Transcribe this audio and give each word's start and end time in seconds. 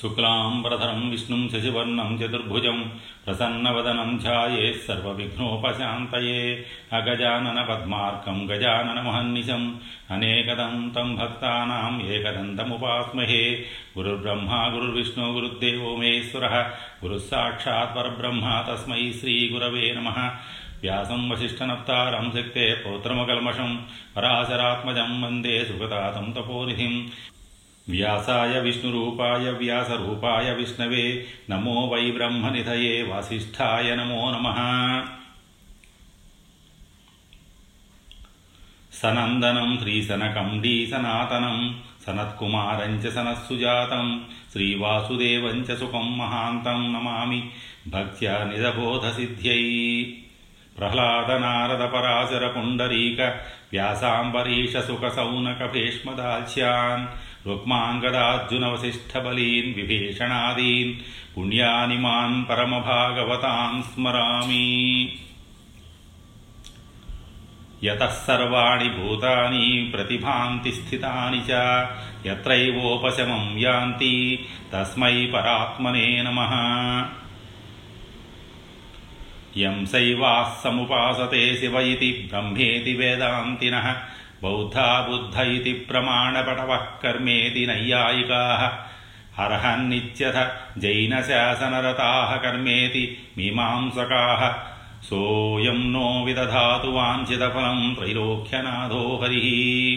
శుక్లాంబరధరం 0.00 1.10
విష్ణుం 1.10 1.42
శశివర్ణం 1.48 2.10
చతుర్భుజం 2.16 2.78
ప్రసన్నవదనం 3.26 4.10
ధ్యాయే 4.18 4.64
సర్వవిఘ్నోపశాంతయే 4.86 6.40
అగజానన 6.92 7.60
పద్మార్కం 7.62 8.36
గజానన 8.50 9.00
మహన్నిశం 9.00 9.62
అనేకదంతం 10.10 11.08
భక్తానాం 11.16 11.96
ఏకదంతముపాస్మహే 12.08 13.42
గురుర్బ్రహ్మా 13.98 14.60
గురుర్విష్ణు 14.66 15.26
గురుర్దేవో 15.32 15.90
మహేశ్వర 15.96 16.46
గురుస్సాక్షాత్ 17.04 17.96
పరబ్రహ్మ 17.96 18.46
తస్మై 18.68 19.02
శ్రీగురవే 19.20 19.86
నమ 19.92 20.10
వ్యాసం 20.82 21.20
వశిష్టనప్తారం 21.28 22.26
శక్తే 22.36 22.66
పౌత్రమకల్మషం 22.84 23.70
పరాశరాత్మజం 24.16 25.12
వందే 25.22 25.56
సుగతాతం 25.64 26.26
తపోనిధిం 26.32 26.94
వ్యాసాయ 27.88 28.60
విష్ణురూపాయ 28.60 29.50
వ్యాసరూపాయ 29.50 30.52
విష్ణవే. 30.52 31.26
నమో 31.50 31.86
వై 31.86 32.10
బ్రహ్మనిధయే 32.10 33.02
వాసిష్ఠాయ 33.02 33.96
నమో 33.96 34.30
నమ. 34.30 34.48
సనందనం 38.92 39.78
శ్రీసనకం 39.80 40.62
సనాతనం 40.90 41.80
సనత్కుమారంచ 42.06 43.10
సనస్సుజాతం 43.10 44.24
శ్రీవాసుదేవంచ 44.52 45.76
సుఖం 45.76 46.18
మహాంతం 46.18 46.94
నమామి. 46.94 47.50
భక్త్యా 47.86 48.44
నిజబోధసిద్ధ్యై. 48.44 50.02
ప్రహ్లాదనారద 50.78 51.88
పరాశర 51.88 52.46
రుక్మాంగదార్జునవశిష్టబలీన్ 57.48 59.74
విభీషణాదీన్ 59.74 60.94
పుణ్యాని 61.34 61.98
మాన్ 61.98 62.48
పరమభాగవతాన్ 62.48 63.82
స్మరామి 63.88 64.66
యతః 67.86 68.14
సర్వాణి 68.20 68.88
భూతాని 68.96 69.66
ప్రతిభాంతి 69.92 70.72
స్థితాని 70.72 71.40
చ 71.48 71.50
ఎత్రైవోపశమం 72.30 73.44
యాంతి 73.64 74.14
తస్మై 74.72 75.26
పరాత్మనే 75.34 76.22
నమ 76.22 76.40
యం 79.56 79.86
శైవాः 79.86 80.48
సముపాసతే 80.62 81.42
శివ 81.60 81.76
ఇది 81.92 82.10
బ్రహ్మేతి 82.30 82.92
వేదాంతినः 82.98 83.86
బౌద్ధా 84.42 85.06
బుద్ధ 85.10 85.40
ఇతి 85.40 85.72
ప్రమాణపటవः 85.72 86.78
కర్మేతి 87.02 87.66
నైయాయికాः 87.66 88.86
అర్హన్నిత్యథ 89.44 90.48
జైనశాసనరతాः 90.78 92.36
కర్మేతి 92.36 93.18
మీమాంసకాः. 93.38 94.52
సోయం 95.10 95.92
నో 95.92 96.22
విదధాతు 96.22 96.86
వాంఛితఫలం 96.86 97.96
త్రైలోక్యనాథో 97.98 99.20
హరిः. 99.22 99.96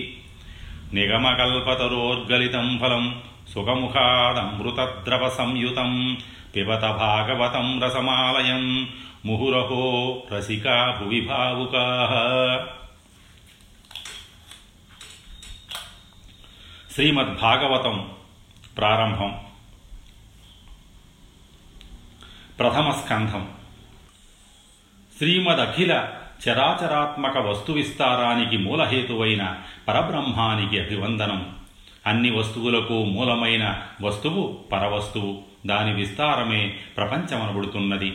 నిగమకల్పతరోర్గలితం 0.93 2.79
ఫలం 2.79 3.21
సుఖముఖాదమృతద్రవసంయుతం 3.53 6.17
పిబత 6.55 6.79
భాగవతం 6.79 7.81
రసమాలయం. 7.81 8.89
ముహురహో 9.25 10.17
రసికా 10.33 10.99
భువి 11.01 11.21
భావుకా 11.21 12.07
శ్రీమద్భాగవతం 16.99 18.09
ప్రారంభం. 18.77 19.39
ప్రథమ 22.59 22.91
స్కంధం 22.91 23.47
శ్రీమదఖిల 25.17 26.11
చరాచరాత్మక 26.49 27.37
వస్తు 27.37 27.71
విస్తారానికి 27.71 28.57
మూలహేతువైన 28.57 29.57
పరబ్రహ్మానికి 29.87 30.79
అభివందనం. 30.79 31.55
అన్ని 32.05 32.31
వస్తువులకు 32.31 33.05
మూలమైన 33.05 33.81
వస్తువు 34.01 34.59
పరవస్తువు. 34.71 35.41
దాని 35.65 35.93
విస్తారమే 35.93 36.77
ప్రపంచమనబడుతున్నది. 36.97 38.13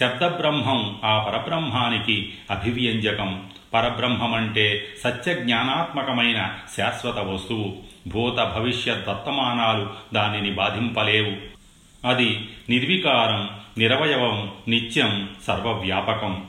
శబ్దబ్రహ్మం 0.00 1.00
ఆ 1.04 1.18
పరబ్రహ్మానికి 1.18 2.34
అభివ్యంజకం. 2.50 3.50
పరబ్రహ్మమంటే 3.74 4.84
సత్యజ్ఞానాత్మకమైన 5.04 6.50
శాశ్వత 6.76 7.18
వస్తువు. 7.18 7.76
భూత 8.08 8.36
భవిష్యత్ 8.36 9.08
వర్తమానాలు 9.08 9.90
దానిని 10.14 10.50
బాధింపలేవు. 10.50 11.56
అది 12.06 12.48
నిర్వికారం 12.68 13.50
నిరవయవం 13.78 14.52
నిత్యం 14.68 15.28
సర్వవ్యాపకం. 15.46 16.44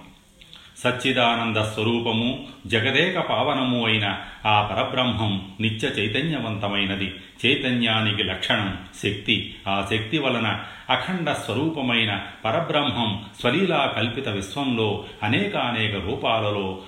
సచ్చిదానంద 0.84 1.58
స్వరూపము 1.58 2.48
జగదేక 2.68 3.20
పావనము 3.20 3.88
అయిన 3.88 4.18
ఆ 4.46 4.62
పరబ్రహ్మం 4.62 5.52
నిత్య 5.60 5.88
చైతన్యవంతమైనది. 5.88 7.16
చైతన్యానికి 7.46 8.24
లక్షణం 8.24 8.78
శక్తి. 9.04 9.56
ఆ 9.68 9.88
శక్తి 9.92 10.18
వలన 10.18 10.60
అఖండ 10.90 11.32
స్వరూపమైన 11.32 12.22
పరబ్రహ్మం 12.46 13.26
స్వలీలా 13.42 13.94
కల్పిత 13.96 14.30
విశ్వంలో 14.30 15.06
అనేకానేక 15.24 15.96
రూపాలలో 15.96 16.80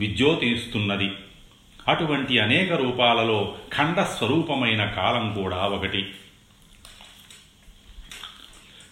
విద్యోతిస్తున్నది. 0.00 1.10
అటువంటి 1.88 2.38
అనేక 2.38 2.72
రూపాలలో 2.72 3.54
ఖండ 3.76 4.00
స్వరూపమైన 4.00 4.84
కాలం 4.84 5.42
కూడా 5.42 5.56
ఒకటి. 5.56 6.14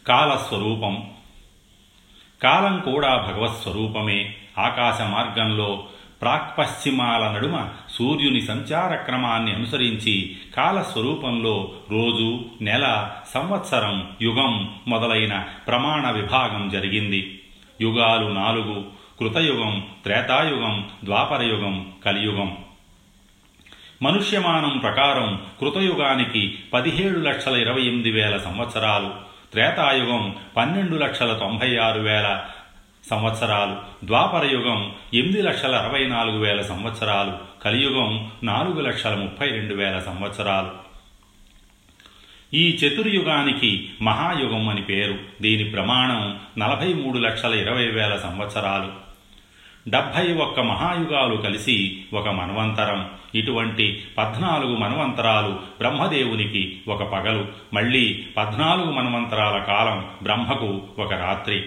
కాలస్వరూపం. 0.08 1.10
కాలం 2.42 2.80
కూడా 2.80 3.16
భగవత్స్వరూపమే. 3.16 4.34
ఆకాశ 4.58 5.00
మార్గంలో 5.00 5.86
ప్రాక్పశ్చిమాల 6.22 7.32
నడుమ 7.32 7.68
సూర్యుని 7.90 8.42
సంచార 8.42 8.94
క్రమాన్ని 8.94 9.54
అనుసరించి 9.54 10.36
కాలస్వరూపంలో 10.56 11.72
రోజు 11.90 12.44
నెల 12.60 13.10
సంవత్సరం 13.34 14.10
యుగం 14.22 14.74
మొదలైన 14.88 15.44
ప్రమాణ 15.66 16.10
విభాగం 16.10 16.68
జరిగింది. 16.68 17.42
యుగాలు 17.80 18.32
నాలుగు 18.32 19.03
కృతయుగం 19.20 19.86
త్రేతాయుగం 20.02 20.90
ద్వాపరయుగం 21.04 21.92
కలియుగం. 22.04 22.56
మనుష్యమానం 24.02 24.78
ప్రకారం 24.78 25.42
కృతయుగానికి 25.60 26.58
పదిహేడు 26.72 27.18
లక్షల 27.18 27.56
ఇరవై 27.56 27.80
ఎనిమిది 27.80 28.10
వేల 28.10 28.36
సంవత్సరాలు 28.36 29.10
త్రేతాయుగం 29.52 30.36
పన్నెండు 30.56 30.96
లక్షల 30.96 31.32
తొంభై 31.32 31.76
ఆరు 31.76 32.00
వేల 32.00 32.44
సంవత్సరాలు 33.10 34.06
ద్వాపరయుగం 34.06 34.92
ఎనిమిది 35.14 35.42
లక్షల 35.42 35.76
అరవై 35.76 36.06
నాలుగు 36.06 36.38
వేల 36.38 36.62
సంవత్సరాలు 36.62 37.62
కలియుగం 37.62 38.30
నాలుగు 38.42 38.80
లక్షల 38.80 39.14
ముప్పై 39.14 39.48
రెండు 39.48 39.74
వేల 39.74 39.98
సంవత్సరాలు. 39.98 40.70
ఈ 42.54 42.76
చతుర్యుగానికి 42.76 43.90
మహాయుగం 44.02 44.68
అని 44.68 44.82
పేరు. 44.82 45.18
దీని 45.42 45.64
ప్రమాణం 45.64 46.40
నలభై 46.58 46.94
మూడు 46.94 47.18
లక్షల 47.18 47.54
ఇరవై 47.54 47.86
వేల 47.86 48.16
సంవత్సరాలు. 48.16 49.03
డెబ్భై 49.88 50.32
ఒక్క 50.32 50.60
మహాయుగాలు 50.60 51.36
కలిసి 51.36 52.04
ఒక 52.12 52.28
మన్వంతరం. 52.28 53.10
ఇటువంటి 53.34 54.04
పద్నాలుగు 54.18 54.76
మన్వంతరాలు 54.76 55.48
బ్రహ్మదేవునికి 55.48 56.80
ఒక 56.88 57.02
పగలు. 57.02 57.46
మళ్ళీ 57.74 58.26
పద్నాలుగు 58.36 58.90
మన్వంతరాల 58.90 59.58
కాలం 59.58 60.06
బ్రహ్మకు 60.22 60.82
ఒక 60.98 61.12
రాత్రి. 61.14 61.64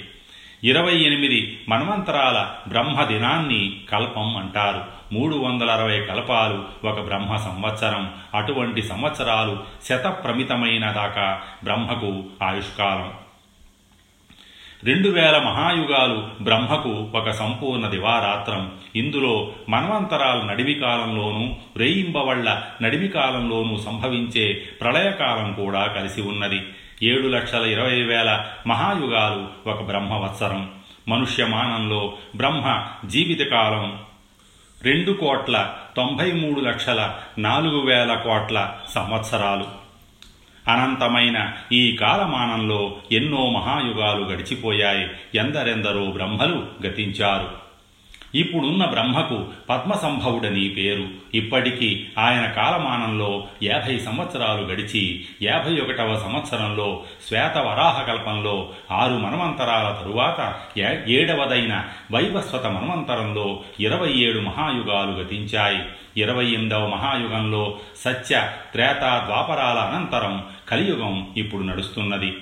ఇరవై 0.63 0.97
ఎనిమిది 0.97 1.59
మన్వంతరాల 1.69 2.49
బ్రహ్మ 2.67 3.03
దినాన్ని 3.03 3.81
కల్పం 3.91 4.37
అంటారు. 4.37 4.83
మూడు 5.13 5.35
వందల 5.35 5.71
అరవై 5.71 6.01
కల్పాలు 6.01 6.87
ఒక 6.87 6.99
బ్రహ్మ 6.99 7.35
సంవత్సరం. 7.35 8.13
అటువంటి 8.35 8.81
సంవత్సరాలు 8.81 9.57
శతప్రమితమైన 9.83 10.91
దాకా 10.91 11.41
బ్రహ్మకు 11.63 12.23
ఆయుష్కాలం. 12.43 13.26
రెండు 14.83 15.09
వేల 15.09 15.37
మహాయుగాలు 15.37 16.43
బ్రహ్మకు 16.43 17.09
ఒక 17.17 17.29
సంపూర్ణ 17.29 17.87
దివారాత్రం. 17.87 18.71
ఇందులో 18.95 19.51
మన్వంతరాల 19.69 20.41
నడివి 20.41 20.73
కాలంలోనూ 20.73 21.55
రేయింబవళ్ళ 21.77 22.61
నడివి 22.81 23.07
కాలంలోనూ 23.07 23.77
సంభవించే 23.77 24.53
ప్రళయకాలం 24.81 25.53
కూడా 25.53 25.85
కలిసి 25.85 26.21
ఉన్నది. 26.21 26.61
ఏడు 27.03 27.27
లక్షల 27.27 27.65
ఇరవై 27.65 28.01
వేల 28.01 28.45
మహాయుగాలు 28.67 29.69
ఒక 29.69 29.83
బ్రహ్మవత్సరం. 29.83 30.69
మనుష్యమానంలో 31.07 32.13
బ్రహ్మ 32.35 32.85
జీవితకాలం 33.05 33.99
రెండు 34.83 35.11
కోట్ల 35.11 35.73
తొంభై 35.95 36.31
మూడు 36.31 36.59
లక్షల 36.59 37.13
నాలుగు 37.37 37.81
వేల 37.81 38.13
కోట్ల 38.13 38.73
సంవత్సరాలు. 38.95 39.86
అనంతమైన 40.67 41.53
ఈ 41.71 41.95
కాలమానంలో 41.95 42.97
ఎన్నో 43.11 43.49
మహాయుగాలు 43.49 44.25
గడిచిపోయాయి. 44.25 45.09
ఎందరెందరో 45.35 46.05
బ్రహ్మలు 46.05 46.87
గతించారు. 46.87 47.66
ఇప్పుడున్న 48.35 48.85
బ్రహ్మకు 48.85 49.45
పద్మసంభవుడని 49.69 50.69
పేరు. 50.69 51.07
ఇప్పటికీ 51.33 52.07
ఆయన 52.17 52.45
కాలమానంలో 52.45 53.47
యాభై 53.63 53.99
సంవత్సరాలు 53.99 54.61
గడిచి 54.61 55.25
యాభై 55.41 55.79
ఒకటవ 55.79 56.19
సంవత్సరంలో 56.19 57.03
శ్వేత 57.27 57.57
వరాహకల్పంలో 57.57 58.69
ఆరు 58.91 59.13
మన్వంతరాల 59.13 59.97
తరువాత 60.01 60.55
ఏడవదైన 61.07 61.85
వైవస్వత 62.11 62.65
మన్వంతరంలో 62.65 63.59
ఇరవై 63.79 64.13
ఏడు 64.13 64.39
మహాయుగాలు 64.39 65.11
గతించాయి. 65.11 65.83
ఇరవై 66.23 66.45
ఎనిమిదవ 66.45 66.87
మహాయుగంలో 66.87 67.79
సత్య 67.97 68.51
త్రేత 68.71 69.23
ద్వాపరాల 69.25 69.77
అనంతరం 69.77 70.43
కలియుగం 70.69 71.33
ఇప్పుడు 71.37 71.63
నడుస్తున్నది. 71.63 72.33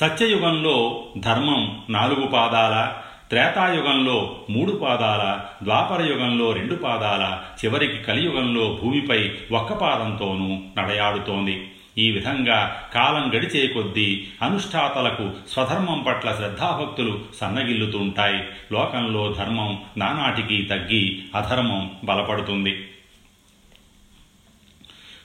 సత్యయుగంలో 0.00 1.04
ధర్మం 1.18 1.82
నాలుగు 1.90 2.26
పాదాల 2.26 3.02
త్రేతాయుగంలో 3.32 4.40
మూడు 4.50 4.72
పాదాల 4.72 5.40
ద్వాపరయుగంలో 5.64 6.52
రెండు 6.52 6.74
పాదాల 6.74 7.38
చివరికి 7.64 7.98
కలియుగంలో 7.98 8.78
భూమిపై 8.82 9.30
ఒక్క 9.52 9.72
పాదంతోనూ 9.72 10.58
నడయాడుతోంది. 10.78 11.70
ఈ 11.98 12.10
విధంగా 12.10 12.88
కాలం 12.94 13.28
గడిచే 13.28 13.66
కొద్దీ 13.66 14.26
అనుష్ఠాతలకు 14.42 15.30
స్వధర్మం 15.48 16.04
పట్ల 16.06 16.32
శ్రద్ధాభక్తులు 16.32 17.20
సన్నగిల్లుతుంటాయి. 17.40 18.44
లోకంలో 18.72 19.34
ధర్మం 19.38 19.82
నానాటికి 19.96 20.62
తగ్గి 20.62 21.22
అధర్మం 21.36 21.90
బలపడుతుంది. 22.04 22.88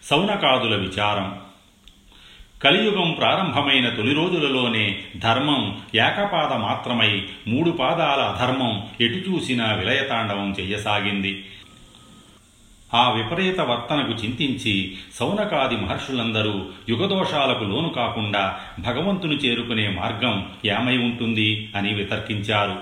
సౌనకాదుల 0.04 0.76
విచారం. 0.76 1.47
కలియుగం 2.64 3.12
ప్రారంభమైన 3.12 3.90
తొలి 3.90 4.14
రోజులలోనే 4.14 5.00
ధర్మం 5.18 5.78
ఏకపాద 5.96 6.58
మాత్రమై 6.58 7.24
మూడు 7.48 7.72
పాదాల 7.72 8.20
అధర్మం 8.22 8.84
ఎటుచూసినా 9.02 9.74
విలయతాండవం 9.74 10.56
చెయ్యసాగింది. 10.60 11.46
ఆ 12.94 13.12
విపరీత 13.12 13.62
వర్తనకు 13.62 14.12
చింతించి 14.12 14.98
సౌనకాది 15.14 15.78
మహర్షులందరూ 15.78 16.66
యుగదోషాలకు 16.90 17.64
లోను 17.64 17.90
కాకుండా 17.90 18.60
భగవంతుని 18.80 19.36
చేరుకునే 19.36 19.90
మార్గం 19.90 20.46
ఏమై 20.66 20.98
ఉంటుంది 20.98 21.70
అని 21.76 21.94
వితర్కించారు. 21.94 22.76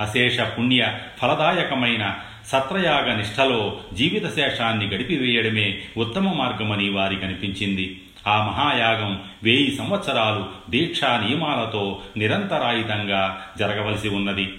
అశేష 0.00 0.40
పుణ్య 0.40 0.94
ఫలదాయకమైన 1.22 2.14
సత్రయాగ 2.46 3.14
నిష్ఠలో 3.14 3.76
జీవిత 3.92 4.34
శేషాన్ని 4.34 4.86
గడిపివేయడమే 4.86 5.78
ఉత్తమ 5.96 6.32
మార్గమని 6.32 6.90
వారికి 6.90 7.24
అనిపించింది. 7.24 8.00
ఆ 8.26 8.42
మహాయాగం 8.42 9.20
వేయి 9.42 9.76
సంవత్సరాలు 9.76 10.70
దీక్షా 10.70 11.24
నియమాలతో 11.26 12.00
నిరంతరాయుతంగా 12.16 13.40
జరగవలసి 13.58 14.08
ఉన్నది. 14.08 14.54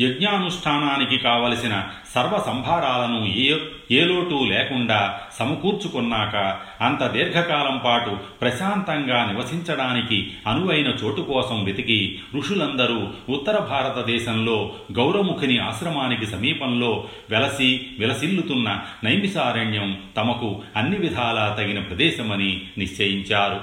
యజ్ఞానుష్ఠానానికి 0.00 1.18
కావలసిన 1.18 1.88
సర్వ 2.14 2.42
సంభారాలను 2.46 3.26
ఏ 3.26 3.58
ఏ 3.90 4.04
లోటు 4.04 4.44
లేకుండా 4.44 5.20
సమకూర్చుకున్నాక 5.38 6.36
అంత 6.80 7.06
దీర్ఘకాలం 7.06 7.80
పాటు 7.84 8.10
ప్రశాంతంగా 8.40 9.32
నివసించడానికి 9.32 10.32
అనువైన 10.46 10.88
చోటు 10.88 11.20
కోసం 11.20 11.64
వెతికి 11.64 12.20
ఋషులందరూ 12.34 13.08
ఉత్తర 13.28 13.58
భారతదేశంలో 13.58 14.72
గౌరముఖిని 14.92 15.58
ఆశ్రమానికి 15.58 16.26
సమీపంలో 16.26 17.08
వెలసి 17.30 17.86
విలసిల్లుతున్న 17.98 18.80
నైమిసారణ్యం 19.04 20.02
తమకు 20.16 20.62
అన్ని 20.76 20.98
విధాలా 20.98 21.56
తగిన 21.58 21.80
ప్రదేశమని 21.80 22.66
నిశ్చయించారు. 22.78 23.60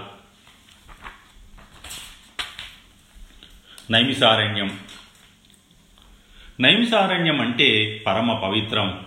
నైమిసారణ్యం 3.92 4.80
నైమిసారణ్యం 6.60 7.42
అంటే 7.42 8.04
పరమ 8.08 8.34
పవిత్రం. 8.34 9.00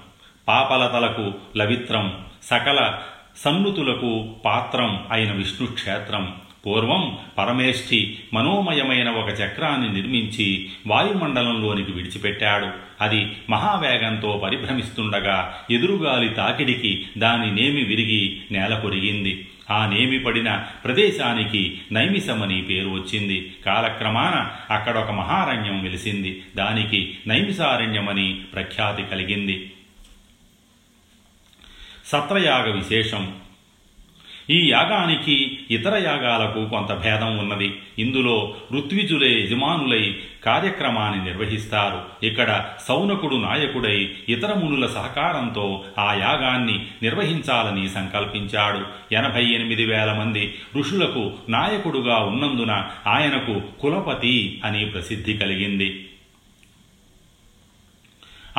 పాపలతలకు 0.49 1.33
లవిత్రం. 1.57 2.25
సకల 2.43 2.99
సన్నుతులకు 3.37 4.35
పాత్రం 4.45 5.07
అయిన 5.13 5.33
విష్ణు 5.33 5.69
క్షేత్రం 5.69 6.37
పూర్వం 6.67 7.19
పరమేష్ఠి 7.39 8.19
మనోమయమైన 8.35 9.11
ఒక 9.11 9.29
చక్రాన్ని 9.29 9.93
నిర్మించి 9.93 10.71
వాయుమండలంలోనికి 10.87 11.93
విడిచిపెట్టాడు. 11.93 12.69
అది 13.01 13.33
మహావేగంతో 13.51 14.41
పరిభ్రమిస్తుండగా 14.45 15.65
ఎదురుగాలి 15.71 16.29
తాకిడికి 16.29 17.07
దాని 17.19 17.63
నేమి 17.63 17.85
విరిగి 17.85 18.43
నేల 18.51 18.79
కొరిగింది. 18.79 19.49
ఆ 19.71 19.87
నేమి 19.87 20.19
పడిన 20.19 20.65
ప్రదేశానికి 20.85 21.81
నైమిసమని 21.93 22.63
పేరు 22.63 22.89
వచ్చింది. 22.89 23.55
కాలక్రమాన 23.67 24.51
అక్కడ 24.75 24.99
ఒక 24.99 25.11
మహారణ్యం 25.11 25.83
వెలిసింది. 25.83 26.43
దానికి 26.57 27.19
నైమిసారణ్యమని 27.27 28.41
ప్రఖ్యాతి 28.55 29.03
కలిగింది. 29.03 29.73
సత్రయాగ 32.07 32.71
విశేషం. 32.71 33.35
ఈ 34.51 34.71
యాగానికి 34.71 35.59
ఇతర 35.71 35.97
యాగాలకు 35.97 36.69
కొంత 36.69 36.95
భేదం 36.95 37.39
ఉన్నది. 37.39 37.75
ఇందులో 37.99 38.55
ఋత్విజులే 38.75 39.41
యజమానులై 39.41 40.15
కార్యక్రమాన్ని 40.45 41.25
నిర్వహిస్తారు. 41.25 42.27
ఇక్కడ 42.27 42.65
సౌనకుడు 42.89 43.37
నాయకుడై 43.37 44.11
ఇతర 44.29 44.55
మునుల 44.55 44.87
సహకారంతో 44.87 45.85
ఆ 45.99 46.15
యాగాన్ని 46.15 46.87
నిర్వహించాలని 47.03 47.89
సంకల్పించాడు. 47.89 49.15
ఎనభై 49.15 49.45
ఎనిమిది 49.45 49.87
వేల 49.87 50.13
మంది 50.13 50.55
ఋషులకు 50.77 51.33
నాయకుడుగా 51.49 52.17
ఉన్నందున 52.17 52.87
ఆయనకు 53.07 53.63
కులపతి 53.81 54.61
అని 54.65 54.85
ప్రసిద్ధి 54.85 55.33
కలిగింది. 55.33 56.07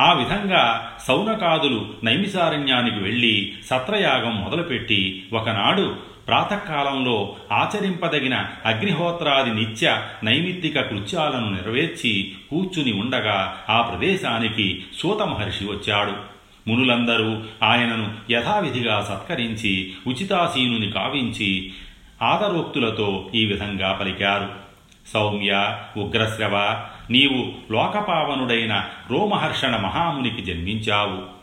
ఆ 0.00 0.12
విధంగా 0.12 0.92
సౌనకాదులు 1.08 1.94
నైమిసారణ్యానికి 2.04 2.96
వెళ్ళి 2.96 3.52
సత్రయాగం 3.70 4.40
మొదలుపెట్టి 4.40 5.24
ఒకనాడు 5.32 5.96
ప్రాతకాలంలో 6.28 7.36
ఆచరింపదగిన 7.52 8.44
అగ్నిహోత్రాది 8.66 9.50
నిత్య 9.50 10.02
నైమిత్తిక 10.24 10.80
కృత్యాలను 10.80 11.50
నెరవేర్చి 11.50 12.32
కూర్చుని 12.50 12.92
ఉండగా 12.92 13.56
ఆ 13.70 13.82
ప్రదేశానికి 13.82 14.84
సూత 14.98 15.22
మహర్షి 15.22 15.64
వచ్చాడు. 15.64 16.12
మునులందరూ 16.70 17.42
ఆయనను 17.62 18.14
యథావిధిగా 18.30 19.00
సత్కరించి 19.00 19.92
ఉచితాసీనుని 20.06 20.90
కావించి 20.90 21.72
ఆదరోక్తులతో 22.22 23.30
ఈ 23.34 23.46
విధంగా 23.46 23.92
పలికారు. 23.92 24.48
సౌమ్య 25.12 25.78
ఉగ్రశ్రవ 25.96 26.84
నీవు 27.10 27.72
లోకపావనుడైన 27.72 28.88
రోమహర్షణ 29.10 29.76
మహామునికి 29.76 30.42
జన్మించావు. 30.42 31.41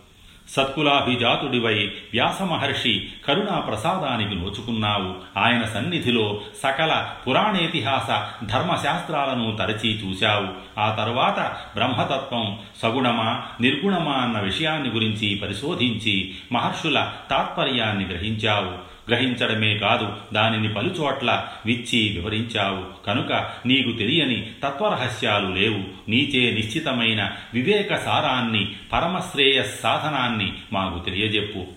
సత్కులాభిజాతుడివై 0.56 1.92
వ్యాసమహర్షి 2.14 3.10
కరుణా 3.28 3.60
ప్రసాదానికి 3.60 4.36
నోచుకున్నావు. 4.36 5.40
ఆయన 5.40 5.64
సన్నిధిలో 5.64 6.42
సకల 6.64 7.10
పురాణేతిహాస 7.28 8.08
ధర్మశాస్త్రాలను 8.46 9.56
తరచి 9.56 9.90
చూశావు. 9.90 10.80
ఆ 10.80 10.96
తరువాత 10.96 11.40
బ్రహ్మతత్వం 11.76 12.60
సగుణమా 12.84 13.44
నిర్గుణమా 13.62 14.12
అన్న 14.12 14.40
విషయాన్ని 14.40 14.90
గురించి 14.90 15.36
పరిశోధించి 15.36 16.36
మహర్షుల 16.52 17.12
తాత్పర్యాన్ని 17.30 18.06
గ్రహించావు. 18.06 18.90
గ్రహించడమే 19.10 19.78
కాదు 19.78 20.14
దానిని 20.34 20.74
పలుచోట్ల 20.74 21.46
విచ్చి 21.66 22.10
వివరించావు. 22.10 23.06
కనుక 23.06 23.34
నీకు 23.66 23.92
తెలియని 23.92 24.52
తత్వరహస్యాలు 24.64 25.48
లేవు. 25.48 26.10
నీచే 26.10 26.54
నిశ్చితమైన 26.54 27.32
వివేక 27.54 27.96
సారాన్ని 27.96 28.68
పరమశ్రేయ 28.94 29.64
సాధనాన్ని 29.84 30.39
మాకు 30.74 31.06
తెలియజెప్పు. 31.06 31.68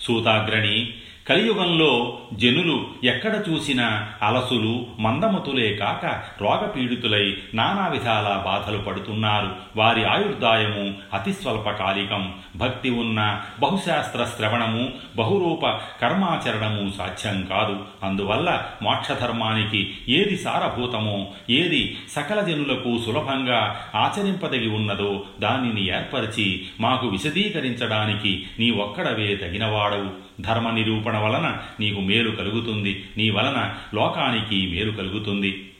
సూతాగ్రణి 0.00 0.94
కలియుగంలో 1.28 2.18
జనులు 2.32 2.86
ఎక్కడ 3.04 3.42
చూసినా 3.50 4.08
అలసులు 4.22 4.86
మందమతులే 4.98 5.74
కాక 5.74 6.22
రోగపీడితులై 6.42 7.36
నానా 7.54 7.88
విధాల 7.88 8.42
బాధలు 8.46 8.78
పడుతున్నారు. 8.78 9.56
వారి 9.76 10.04
ఆయుర్దాయము 10.04 10.94
అతి 11.14 11.32
స్వల్పకాలికం. 11.32 12.34
భక్తి 12.56 12.90
ఉన్న 12.90 13.40
బహుశాస్త్ర 13.60 14.24
శ్రవణము 14.24 14.92
బహురూప 15.16 15.66
కర్మాచరణము 16.02 16.92
సాధ్యం 16.98 17.44
కాదు. 17.44 17.78
అందువల్ల 18.02 18.64
మోక్షధర్మానికి 18.82 19.94
ఏది 20.08 20.36
సారభూతమో 20.36 21.26
ఏది 21.50 21.98
సకల 22.12 22.40
జనులకు 22.40 22.98
సులభంగా 23.06 23.80
ఆచరింపదగి 23.94 24.68
ఉన్నదో 24.68 25.22
దానిని 25.40 25.88
ఏర్పరిచి 25.88 26.66
మాకు 26.80 27.06
విశదీకరించడానికి 27.06 28.46
నీ 28.58 28.70
ఒక్కడవే 28.70 29.36
తగినవాడవు. 29.36 30.25
ధర్మ 30.40 30.70
నిరూపణ 30.70 31.18
వలన 31.18 31.58
నీకు 31.80 32.00
మేలు 32.00 32.30
కలుగుతుంది. 32.30 33.04
నీ 33.16 33.30
వలన 33.30 33.74
లోకానికి 33.94 34.70
మేలు 34.70 34.92
కలుగుతుంది. 34.92 35.72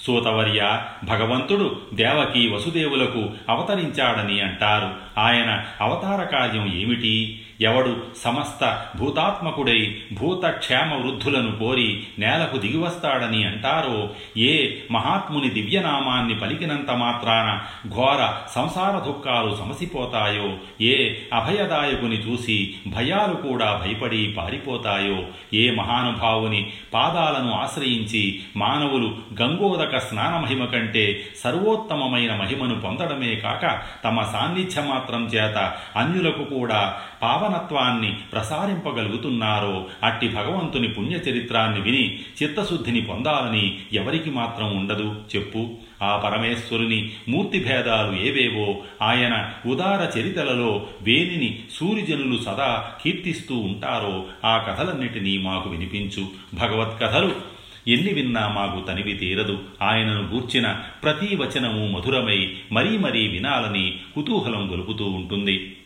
సూతవర్య 0.00 0.82
భగవంతుడు 1.04 1.80
దేవకి 1.94 2.48
వసుదేవులకు 2.48 3.30
అవతరించాడని 3.48 4.40
అంటారు. 4.40 5.20
ఆయన 5.20 5.64
అవతార 5.80 6.22
కార్యం 6.24 6.72
ఏమిటి? 6.74 7.42
ఎవడు 7.60 7.96
సమస్త 8.24 8.62
భూతాత్మకుడై 8.96 9.80
భూతక్షేమ 10.12 10.94
వృద్ధులను 10.94 11.58
కోరి 11.58 12.04
నేలకు 12.18 12.56
దిగివస్తాడని 12.58 13.44
అంటారో 13.44 14.10
ఏ 14.36 14.52
మహాత్ముని 14.90 15.48
దివ్యనామాన్ని 15.48 16.38
పలికినంత 16.38 16.90
మాత్రాన 16.90 17.48
ఘోర 17.88 18.20
సంసార 18.54 18.98
దుఃఖాలు 18.98 19.56
సమసిపోతాయో 19.56 20.58
ఏ 20.82 21.16
అభయదాయకుని 21.32 22.16
చూసి 22.16 22.74
భయాలు 22.86 23.34
కూడా 23.34 23.80
భయపడి 23.86 24.34
పారిపోతాయో 24.36 25.18
ఏ 25.54 25.70
మహానుభావుని 25.70 26.72
పాదాలను 26.94 27.52
ఆశ్రయించి 27.54 28.40
మానవులు 28.56 29.18
గంగోదక 29.42 29.98
స్నాన 29.98 30.36
మహిమ 30.36 30.64
కంటే 30.64 31.24
సర్వోత్తమమైన 31.44 32.36
మహిమను 32.36 32.80
పొందడమే 32.80 33.34
కాక 33.34 33.64
తమ 34.04 34.22
సాన్నిధ్య 34.22 34.82
మాత్రం 34.82 35.24
చేత 35.26 35.58
అన్యులకు 35.96 36.44
కూడా 36.44 36.80
పావ 37.22 37.45
భావనత్వాన్ని 37.48 38.16
ప్రసారింపగలుగుతున్నారో 38.32 39.86
అట్టి 40.02 40.28
భగవంతుని 40.28 40.88
పుణ్యచరిత్రాన్ని 40.88 41.80
విని 41.80 42.18
చిత్తశుద్ధిని 42.42 43.00
పొందాలని 43.00 43.78
ఎవరికి 43.92 44.30
మాత్రం 44.30 44.76
ఉండదు. 44.76 45.14
చెప్పు. 45.36 45.70
ఆ 46.02 46.16
పరమేశ్వరుని 46.16 47.10
మూర్తిభేదాలు 47.28 48.16
ఏవేవో 48.20 48.82
ఆయన 49.02 49.50
ఉదార 49.66 50.18
చరితలలో 50.18 50.86
వేనిని 51.02 51.58
సూర్యజనులు 51.72 52.38
సదా 52.38 52.90
కీర్తిస్తూ 53.02 53.58
ఉంటారో 53.58 54.24
ఆ 54.44 54.58
కథలన్నిటినీ 54.58 55.38
మాకు 55.38 55.70
వినిపించు. 55.70 56.26
భగవత్ 56.54 57.00
కథలు 57.00 57.56
ఎన్ని 57.88 58.12
విన్నా 58.12 58.48
మాకు 58.48 58.86
తనివి 58.86 59.12
తీరదు. 59.12 59.58
ఆయనను 59.82 60.22
గూర్చిన 60.22 60.78
ప్రతి 61.02 61.36
వచనము 61.36 61.86
మధురమై 61.86 62.54
మరీ 62.72 62.98
మరీ 62.98 63.28
వినాలని 63.28 63.94
కుతూహలం 64.14 64.72
గొలుపుతూ 64.72 65.04
ఉంటుంది. 65.04 65.76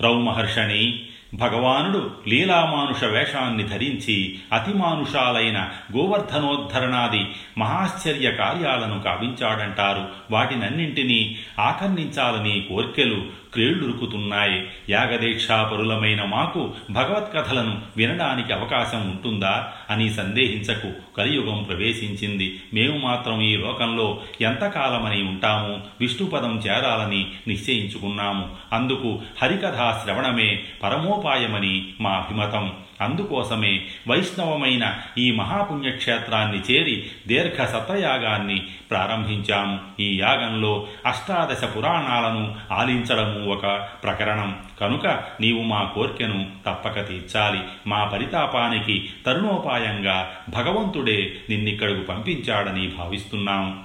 రౌమహర్షణి 0.00 1.00
భగవానుడు 1.34 2.10
లీలామానుష 2.28 3.04
వేషాన్ని 3.04 3.64
ధరించి 3.68 4.38
అతిమానుషాలైన 4.52 5.70
గోవర్ధనోద్ధరణాది 5.96 7.26
మహాశ్చర్య 7.58 8.30
కార్యాలను 8.30 9.02
కావించాడంటారు 9.02 10.04
వాటినన్నింటినీ 10.30 11.38
ఆకర్ణించాలని 11.58 12.66
కోర్కెలు 12.68 13.26
క్రేళ్ళురుకుతున్నాయి. 13.56 14.68
యాగదీక్షాపరులమైన 14.88 16.24
మాకు 16.24 16.74
భగవత్కథలను 16.90 17.82
వినడానికి 17.96 18.52
అవకాశం 18.52 19.10
ఉంటుందా 19.10 19.72
అని 19.90 20.10
సందేహించకు. 20.10 21.16
కలియుగం 21.16 21.62
ప్రవేశించింది. 21.62 22.60
మేము 22.74 22.98
మాత్రం 22.98 23.40
ఈ 23.40 23.56
లోకంలో 23.56 24.20
ఎంతకాలమని 24.40 25.22
ఉంటాము? 25.22 25.80
విష్ణుపదం 26.00 26.58
చేరాలని 26.58 27.26
నిశ్చయించుకున్నాము. 27.48 28.48
అందుకు 28.72 29.20
హరికథా 29.42 30.00
శ్రవణమే 30.04 30.64
పరమోపాయమని 30.82 31.88
మా 32.00 32.10
అభిమతం. 32.10 32.72
అందుకోసమే 33.00 33.84
వైష్ణవమైన 34.08 34.98
ఈ 35.18 35.30
మహాపుణ్యక్షేత్రాన్ని 35.30 36.58
చేరి 36.58 37.10
దీర్ఘ 37.26 37.66
సత్రయాగాన్ని 37.66 38.66
ప్రారంభించాము 38.90 39.78
ఈ 40.00 40.20
యాగంలో 40.20 40.86
అష్టాదశ 41.06 41.64
పురాణాలను 41.76 42.56
ఆలించడము 42.72 43.52
ఒక 43.52 43.88
ప్రకరణం. 44.04 44.58
కనుక 44.80 45.06
నీవు 45.40 45.62
మా 45.62 45.82
కోర్కెను 45.82 46.50
తప్పక 46.66 47.08
తీర్చాలి. 47.08 47.60
మా 47.86 48.04
పరితాపానికి 48.04 49.10
తరుణోపాయంగా 49.26 50.30
భగవంతుడే 50.48 51.36
నిన్నిక్కడకు 51.50 52.00
పంపించాడని 52.00 52.88
భావిస్తున్నాం. 52.88 53.84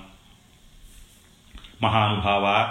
మహానుభావ 1.84 2.70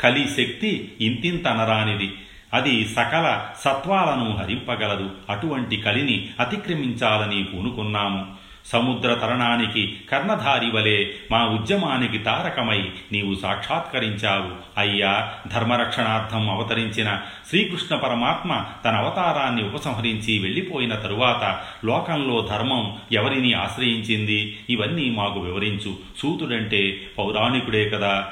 కలి 0.00 0.24
శక్తి 0.28 0.92
ఇంతింతనరానిది 1.00 2.14
అది 2.54 2.88
సకల 2.88 3.46
సత్వాలను 3.58 4.36
హరింపగలదు. 4.36 5.10
అటువంటి 5.30 5.76
కలిని 5.76 6.28
అతిక్రమించాలని 6.40 7.44
పూనుకున్నాము. 7.44 8.50
సముద్ర 8.66 9.14
తరణానికి 9.14 9.96
కర్ణధారి 10.12 10.70
వలె 10.70 11.06
మా 11.30 11.46
ఉద్యమానికి 11.46 12.18
తారకమై 12.18 12.90
నీవు 13.12 13.34
సాక్షాత్కరించావు. 13.34 14.80
అయ్యా 14.80 15.32
ధర్మరక్షణార్థం 15.46 16.50
అవతరించిన 16.50 17.20
శ్రీకృష్ణ 17.48 17.96
పరమాత్మ 17.96 18.64
తన 18.84 18.96
అవతారాన్ని 18.96 19.64
ఉపసంహరించి 19.64 20.38
వెళ్ళిపోయిన 20.38 20.94
తరువాత 20.94 21.60
లోకంలో 21.84 22.48
ధర్మం 22.50 22.96
ఎవరిని 23.12 23.52
ఆశ్రయించింది? 23.52 24.58
ఇవన్నీ 24.70 25.10
మాకు 25.10 25.40
వివరించు. 25.40 25.96
సూతుడంటే 26.18 27.00
పౌరాణికుడే 27.18 27.88
కదా. 27.88 28.28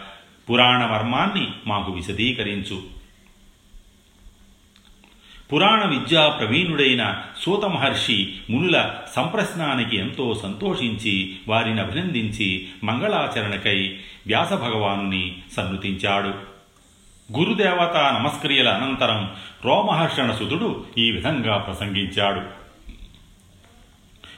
పురాణ 0.50 0.86
మర్మాన్ని 0.86 1.48
మాకు 1.66 1.92
విశదీకరించు. 1.92 2.97
పురాణ 5.52 5.88
విద్యా 5.88 6.28
ప్రవీణుడైన 6.28 7.22
సూత 7.40 7.64
మహర్షి 7.64 8.34
మునుల 8.50 8.90
సంప్రశ్నానికి 9.16 9.96
ఎంతో 9.96 10.40
సంతోషించి 10.42 11.36
వారిని 11.48 11.80
అభినందించి 11.80 12.68
మంగళాచరణకై 12.84 13.96
వ్యాసభగవానుని 14.26 15.36
సన్నుతించాడు. 15.56 16.28
గురుదేవత 17.38 17.96
నమస్క్రియల 17.96 18.68
అనంతరం 18.68 19.30
రోమహర్షణ 19.64 20.30
సుతుడు 20.32 20.84
ఈ 20.98 21.10
విధంగా 21.10 21.56
ప్రసంగించాడు. 21.56 22.40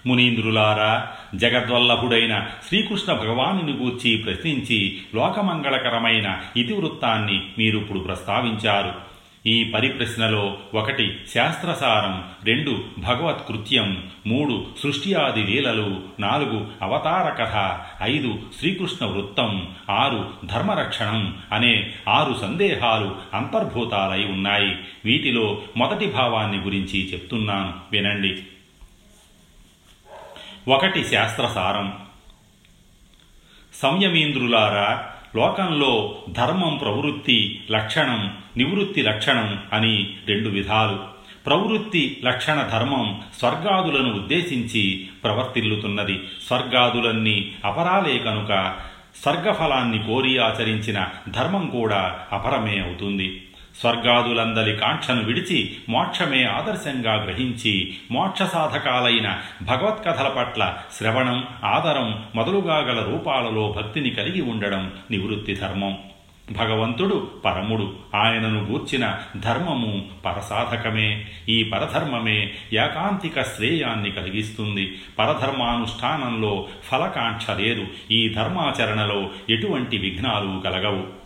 మునీంద్రులారా 0.09 1.09
జగద్వల్లభుడైన 1.35 2.47
శ్రీకృష్ణ 2.69 3.13
భగవానుని 3.13 3.73
గూర్చి 3.73 4.17
ప్రశ్నించి 4.17 4.99
లోకమంగళకరమైన 5.15 6.41
ఇతివృత్తాన్ని 6.57 7.43
మీరిప్పుడు 7.59 7.99
ప్రస్తావించారు. 7.99 9.11
ఈ 9.47 9.65
పరిప్రశ్నలో 9.65 10.59
ఒకటి 10.75 11.21
శాస్త్రసారం 11.35 12.31
రెండు 12.45 12.85
భగవత్కృత్యం 12.99 14.11
మూడు 14.27 14.67
సృష్టి 14.83 15.15
ఆది 15.15 15.45
లీలలు 15.45 16.03
నాలుగు 16.21 16.67
అవతార 16.83 17.45
కథ 17.45 17.81
ఐదు 18.03 18.39
శ్రీకృష్ణ 18.59 19.07
వృత్తం 19.07 19.75
ఆరు 19.91 20.35
ధర్మరక్షణం 20.45 21.39
అనే 21.53 21.95
ఆరు 22.09 22.35
సందేహాలు 22.41 23.17
అంతర్భూతాలై 23.35 24.25
ఉన్నాయి. 24.25 24.79
వీటిలో 25.05 25.63
మొదటి 25.77 26.07
భావాన్ని 26.07 26.59
గురించి 26.59 27.13
చెప్తున్నాను 27.13 27.75
వినండి. 27.93 28.43
ఒకటి 30.69 31.05
శాస్త్రసారం. 31.05 31.93
సంయమీంద్రులారా 33.75 35.10
లోకంలో 35.37 36.19
ధర్మం 36.29 36.79
ప్రవృత్తి 36.83 37.61
లక్షణం 37.71 38.37
నివృత్తి 38.57 39.03
లక్షణం 39.03 39.59
అని 39.73 40.11
రెండు 40.29 40.49
విధాలు. 40.49 40.99
ప్రవృత్తి 41.47 42.21
లక్షణ 42.25 42.69
ధర్మం 42.73 43.21
స్వర్గాదులను 43.39 44.15
ఉద్దేశించి 44.15 45.09
ప్రవర్తిల్లుతున్నది. 45.25 46.21
స్వర్గాదులన్నీ 46.47 47.53
అపరాలే 47.65 48.19
కనుక 48.19 48.77
స్వర్గఫలాన్ని 49.23 49.99
కోరి 49.99 50.39
ఆచరించిన 50.39 51.07
ధర్మం 51.29 51.67
కూడా 51.67 52.19
అపరమే 52.33 52.79
అవుతుంది. 52.79 53.43
స్వర్గాదులందలి 53.77 54.77
కాంక్షను 54.77 55.25
విడిచి 55.25 55.77
మోక్షమే 55.89 56.45
ఆదర్శంగా 56.45 57.15
గ్రహించి 57.15 57.95
మోక్ష 58.11 58.43
సాధకాలైన 58.43 59.41
భగవత్కథల 59.63 60.29
పట్ల 60.29 60.77
శ్రవణం 60.93 61.45
ఆదరం 61.65 62.25
మొదలుగా 62.35 62.79
గల 62.79 63.03
రూపాలలో 63.03 63.75
భక్తిని 63.77 64.11
కలిగి 64.11 64.41
ఉండడం 64.41 64.93
నివృత్తి 65.11 65.55
ధర్మం. 65.55 65.99
భగవంతుడు 66.53 67.31
పరముడు. 67.45 67.93
ఆయనను 68.15 68.65
గూర్చిన 68.65 69.19
ధర్మము 69.37 70.09
పరసాధకమే. 70.25 71.27
ఈ 71.49 71.63
పరధర్మమే 71.63 72.51
ఏకాంతిక 72.73 73.43
శ్రేయాన్ని 73.43 74.11
కలిగిస్తుంది. 74.11 74.99
పరధర్మానుష్ఠానంలో 75.19 76.67
ఫలకాంక్ష 76.85 77.51
లేదు. 77.51 77.87
ఈ 78.11 78.29
ధర్మాచరణలో 78.29 79.31
ఎటువంటి 79.51 79.99
విఘ్నాలు 79.99 80.61
కలగవు. 80.61 81.20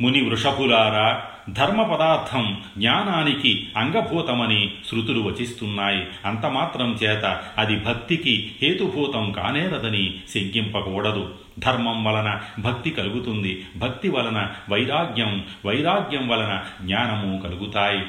ముని 0.00 0.22
వృషభులారా 0.22 1.22
ధర్మ 1.50 1.82
పదార్థం 1.82 2.62
జ్ఞానానికి 2.78 3.68
అంగభూతమని 3.76 4.72
శృతులు 4.90 5.20
వచిస్తున్నాయి. 5.20 6.06
అంతమాత్రం 6.24 6.92
చేత 6.92 7.40
అది 7.58 7.80
భక్తికి 7.80 8.56
హేతుభూతం 8.62 9.32
కానేరదని 9.32 10.20
శంకింపకూడదు. 10.34 11.34
ధర్మం 11.58 12.04
వలన 12.04 12.40
భక్తి 12.58 12.90
కలుగుతుంది. 12.90 13.66
భక్తి 13.76 14.08
వలన 14.08 14.50
వైరాగ్యం 14.70 15.44
వైరాగ్యం 15.66 16.28
వలన 16.28 16.62
జ్ఞానము 16.82 17.40
కలుగుతాయి. 17.40 18.02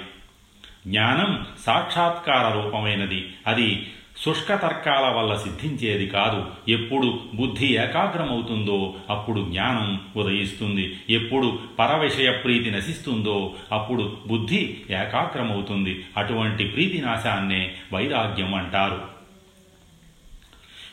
జ్ఞానం 0.87 1.45
సాక్షాత్కార 1.65 2.53
రూపమైనది. 2.53 3.33
అది 3.47 3.91
శుష్క 4.25 4.55
తర్కాల 4.55 5.09
వల్ల 5.09 5.35
సిద్ధించేది 5.35 6.07
కాదు. 6.07 6.71
ఎప్పుడు 6.71 7.19
బుద్ధి 7.33 7.65
ఏకాగ్రమవుతుందో 7.65 8.93
అప్పుడు 9.09 9.41
జ్ఞానం 9.41 10.01
ఉదయిస్తుంది. 10.15 10.99
ఎప్పుడు 11.09 11.59
పరవిషయ 11.79 12.31
ప్రీతి 12.31 12.71
నశిస్తుందో 12.71 13.53
అప్పుడు 13.71 14.17
బుద్ధి 14.27 14.77
ఏకాగ్రమవుతుంది. 14.89 16.05
అటువంటి 16.17 16.65
ప్రీతి 16.65 17.01
నాశాన్నే 17.01 17.71
వైరాగ్యం 17.93 18.55
అంటారు. 18.55 19.15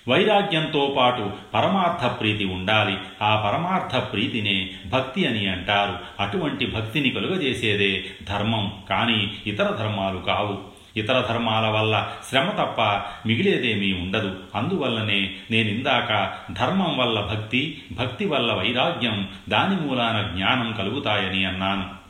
వైరాగ్యంతో 0.08 0.94
పాటు 0.98 1.30
పరమార్థ 1.54 2.20
ప్రీతి 2.20 2.44
ఉండాలి. 2.44 2.96
ఆ 3.22 3.50
పరమార్థ 3.50 3.96
ప్రీతినే 4.12 4.70
భక్తి 4.86 5.26
అని 5.26 5.46
అంటారు. 5.46 6.22
అటువంటి 6.22 6.66
భక్తిని 6.66 7.10
కలుగజేసేదే 7.10 8.04
ధర్మం. 8.28 8.72
కానీ 8.90 9.32
ఇతర 9.46 9.64
ధర్మాలు 9.64 10.18
కావు. 10.18 10.71
ఇతర 10.96 11.20
ధర్మాల 11.20 11.66
వల్ల 11.66 12.08
శ్రమ 12.30 12.50
తప్ప 12.50 12.80
మిగిలేదేమీ 13.28 13.92
ఉండదు. 13.92 14.34
అందువల్లనే 14.54 15.34
నేనిందాక 15.50 16.32
ధర్మం 16.52 16.98
వల్ల 16.98 17.20
భక్తి 17.20 17.82
భక్తి 17.92 18.26
వల్ల 18.26 18.52
వైరాగ్యం 18.52 19.28
దాని 19.48 19.86
మూలాన 19.86 20.32
జ్ఞానం 20.36 20.72
కలుగుతాయని 20.72 21.44
అన్నాను. 21.44 22.01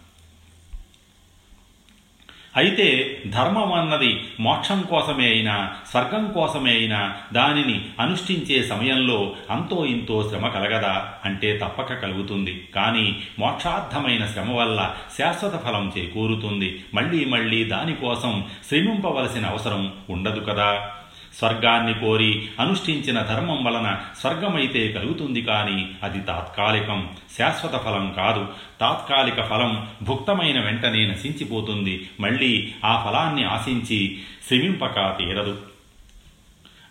అయితే 2.56 3.22
ధర్మం 3.26 3.72
అన్నది 3.72 4.20
మోక్షం 4.40 4.82
కోసమే 4.82 5.26
అయినా 5.26 5.76
స్వర్గం 5.90 6.32
కోసమే 6.32 6.70
అయినా 6.70 7.16
దానిని 7.32 7.84
అనుష్ఠించే 8.00 8.62
సమయంలో 8.62 9.32
అంతో 9.50 9.86
ఇంతో 9.86 10.28
శ్రమ 10.28 10.48
కలగదా? 10.48 11.12
అంటే 11.24 11.56
తప్పక 11.56 11.94
కలుగుతుంది. 11.94 12.68
కానీ 12.74 13.16
మోక్షార్థమైన 13.38 14.26
శ్రమ 14.26 14.56
వల్ల 14.56 14.94
శాశ్వత 15.18 15.64
ఫలం 15.64 15.92
చేకూరుతుంది. 15.98 16.84
మళ్ళీ 16.94 17.24
మళ్ళీ 17.24 17.64
దానికోసం 17.64 18.44
శ్రమింపవలసిన 18.68 19.46
అవసరం 19.46 19.92
ఉండదు 20.10 20.40
కదా? 20.40 20.90
స్వర్గాన్ని 21.38 21.94
కోరి 21.94 22.48
అనుష్ఠించిన 22.60 23.22
ధర్మం 23.22 23.64
వలన 23.64 23.98
స్వర్గమైతే 24.20 24.92
కలుగుతుంది 24.92 25.42
కానీ 25.42 25.90
అది 26.02 26.20
తాత్కాలికం. 26.20 27.08
శాశ్వత 27.38 27.82
ఫలం 27.84 28.14
కాదు. 28.16 28.46
తాత్కాలిక 28.80 29.42
ఫలం 29.42 29.88
భుక్తమైన 30.02 30.60
వెంటనే 30.60 31.06
నశించిపోతుంది. 31.06 32.10
మళ్ళీ 32.20 32.72
ఆ 32.84 33.06
ఫలాన్ని 33.08 33.44
ఆశించి 33.44 34.22
శ్రమింపక 34.48 35.18
తీరదు. 35.18 35.71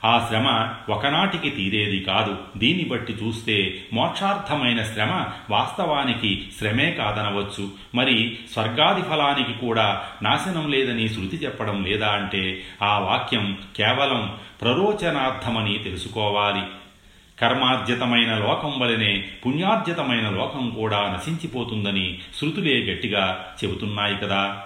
ఆ 0.05 0.27
శ్రమ 0.29 0.69
ఒకనాటికి 0.89 1.49
తీరేది 1.49 1.99
కాదు. 1.99 2.37
దీన్ని 2.57 2.83
బట్టి 2.83 3.13
చూస్తే 3.13 3.83
మోక్షార్థమైన 3.93 4.83
శ్రమ 4.83 5.25
వాస్తవానికి 5.49 6.47
శ్రమే 6.59 6.91
కాదనవచ్చు. 6.91 7.69
మరి 7.95 8.37
స్వర్గాది 8.53 9.01
ఫలానికి 9.01 9.53
కూడా 9.53 10.03
నాశనం 10.23 10.71
లేదని 10.71 11.07
శృతి 11.07 11.35
చెప్పడం 11.37 11.83
లేదా 11.83 12.07
అంటే 12.07 12.61
ఆ 12.81 12.99
వాక్యం 12.99 13.57
కేవలం 13.75 14.35
ప్రరోచనార్థమని 14.61 15.77
తెలుసుకోవాలి. 15.77 16.61
కర్మార్జితమైన 17.41 18.37
లోకం 18.37 18.79
వలనే 18.79 19.29
పుణ్యార్జితమైన 19.45 20.29
లోకం 20.29 20.69
కూడా 20.69 21.13
నశించిపోతుందని 21.13 22.17
శృతులే 22.39 22.93
గట్టిగా 22.93 23.53
చెబుతున్నాయి 23.63 24.17
కదా. 24.17 24.63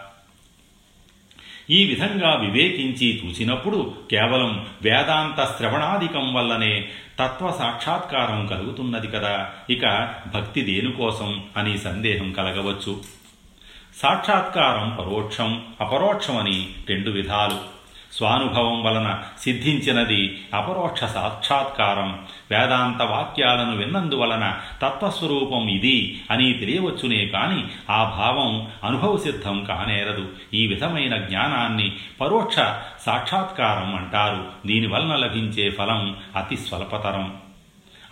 ఈ 1.69 1.85
విధంగా 1.85 2.35
వివేకించి 2.35 3.21
చూసినప్పుడు 3.25 3.93
కేవలం 4.11 4.65
వేదాంత 4.81 5.45
శ్రవణాధికం 5.57 6.33
వల్లనే 6.33 6.89
తత్వ 7.19 7.51
సాక్షాత్కారం 7.51 8.47
కలుగుతున్నది 8.47 9.07
కదా. 9.07 9.49
ఇక 9.69 10.13
భక్తి 10.33 10.61
దేనికోసం 10.61 11.43
అని 11.57 11.77
సందేహం 11.77 12.31
కలగవచ్చు. 12.31 13.03
సాక్షాత్కారం 14.01 14.97
పరోక్షం 14.99 15.63
అపరోక్షమని 15.81 16.69
రెండు 16.89 17.09
విధాలు. 17.09 17.74
స్వానుభవం 18.13 18.83
వలన 18.83 19.23
సిద్ధించినది 19.39 20.43
అపరోక్ష 20.53 21.03
సాక్షాత్కారం. 21.03 22.19
వేదాంత 22.51 23.01
వాక్యాలను 23.01 23.77
విన్నందువలన 23.77 24.57
తత్వస్వరూపం 24.81 25.69
ఇది 25.69 26.21
అని 26.31 26.53
తెలియవచ్చునే 26.53 27.25
కాని 27.25 27.63
ఆ 27.89 28.03
భావం 28.03 28.67
అనుభవసిద్ధం 28.83 29.63
కానేరదు. 29.63 30.27
ఈ 30.53 30.67
విధమైన 30.67 31.17
జ్ఞానాన్ని 31.17 31.91
పరోక్ష 32.21 32.55
సాక్షాత్కారం 33.05 33.95
అంటారు. 33.95 34.45
దీనివలన 34.65 35.15
లభించే 35.15 35.69
ఫలం 35.69 36.15
అతి 36.35 36.57
స్వల్పతరం. 36.57 37.44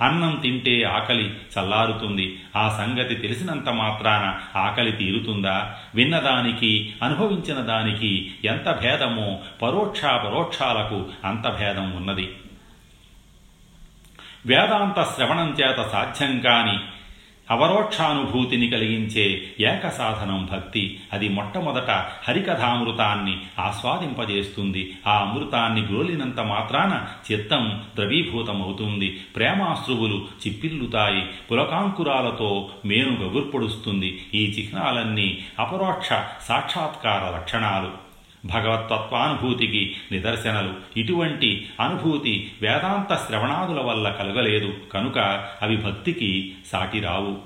అన్నం 0.01 0.39
తింటే 0.43 0.83
ఆకలి 0.83 1.25
చల్లారుతుంది. 1.25 2.41
ఆ 2.55 2.69
సంగతి 2.69 3.15
తెలిసినంత 3.15 3.69
మాత్రాన 3.69 4.57
ఆకలి 4.57 4.91
తీరుతుందా? 4.91 5.75
విన్నదానికి 5.95 6.93
అనుభవించిన 7.03 7.59
దానికి 7.59 8.33
ఎంత 8.45 8.71
భేదమో 8.71 9.39
పరోక్షాపరోక్షాలకు 9.62 11.05
అంత 11.25 11.50
భేదం 11.50 11.91
ఉన్నది. 11.95 12.35
వేదాంత 14.45 15.03
శ్రవణం 15.03 15.50
చేత 15.50 15.77
సాధ్యం 15.89 16.39
కాని 16.39 16.79
అవరోక్షానుభూతిని 17.53 18.67
కలిగించే 18.67 19.53
ఏక 19.60 19.89
సాధనం 19.89 20.50
భక్తి. 20.51 21.00
అది 21.13 21.29
మొట్టమొదట 21.29 21.89
హరికథామృతాన్ని 22.27 23.38
ఆస్వాదింపజేస్తుంది. 23.60 24.97
ఆ 25.08 25.17
అమృతాన్ని 25.17 25.82
గ్రోలినంత 25.82 26.39
మాత్రాన 26.39 27.06
చిత్తం 27.32 27.84
ద్రవీభూతమవుతుంది. 27.95 29.21
ప్రేమాశ్రువులు 29.36 30.25
చిప్పిల్లుతాయి. 30.47 31.25
పులకాంకురాలతో 31.51 32.69
మేను 32.86 33.12
గగుర్పొడుస్తుంది. 33.12 34.25
ఈ 34.34 34.49
చిహ్నాలన్నీ 34.60 35.38
అపరోక్ష 35.60 36.10
సాక్షాత్కార 36.43 37.36
లక్షణాలు. 37.36 38.03
భగవతత్వానుభూతికి 38.45 39.95
నిదర్శనలు. 40.12 40.99
ఇటువంటి 40.99 41.69
అనుభూతి 41.79 42.51
వేదాంత 42.62 43.15
శ్రవణాదుల 43.15 43.79
వల్ల 43.79 44.10
కలగలేదు. 44.10 44.73
కనుక 44.93 45.49
అవి 45.62 45.77
భక్తికి 45.77 46.56
సాటిరావు. 46.71 47.38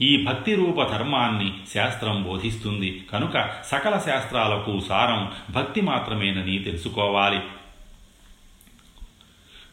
ఈ 0.00 0.24
భక్తి 0.24 0.54
రూప 0.54 0.82
ధర్మాన్ని 0.82 1.52
శాస్త్రం 1.74 2.22
బోధిస్తుంది. 2.22 3.04
కనుక 3.12 3.50
సకల 3.64 3.98
శాస్త్రాలకు 3.98 4.80
సారం 4.80 5.30
భక్తి 5.50 5.80
మాత్రమేనని 5.80 6.58
తెలుసుకోవాలి. 6.58 7.40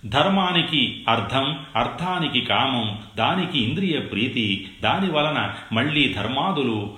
ధర్మానికి 0.06 1.06
అర్థం 1.10 1.66
అర్థానికి 1.76 2.42
కామం 2.42 3.02
దానికి 3.18 3.60
ఇంద్రియ 3.60 4.00
ప్రీతి 4.00 4.72
దాని 4.82 5.12
వలన 5.12 5.54
మళ్ళీ 5.72 6.14
ధర్మాదులు 6.14 6.98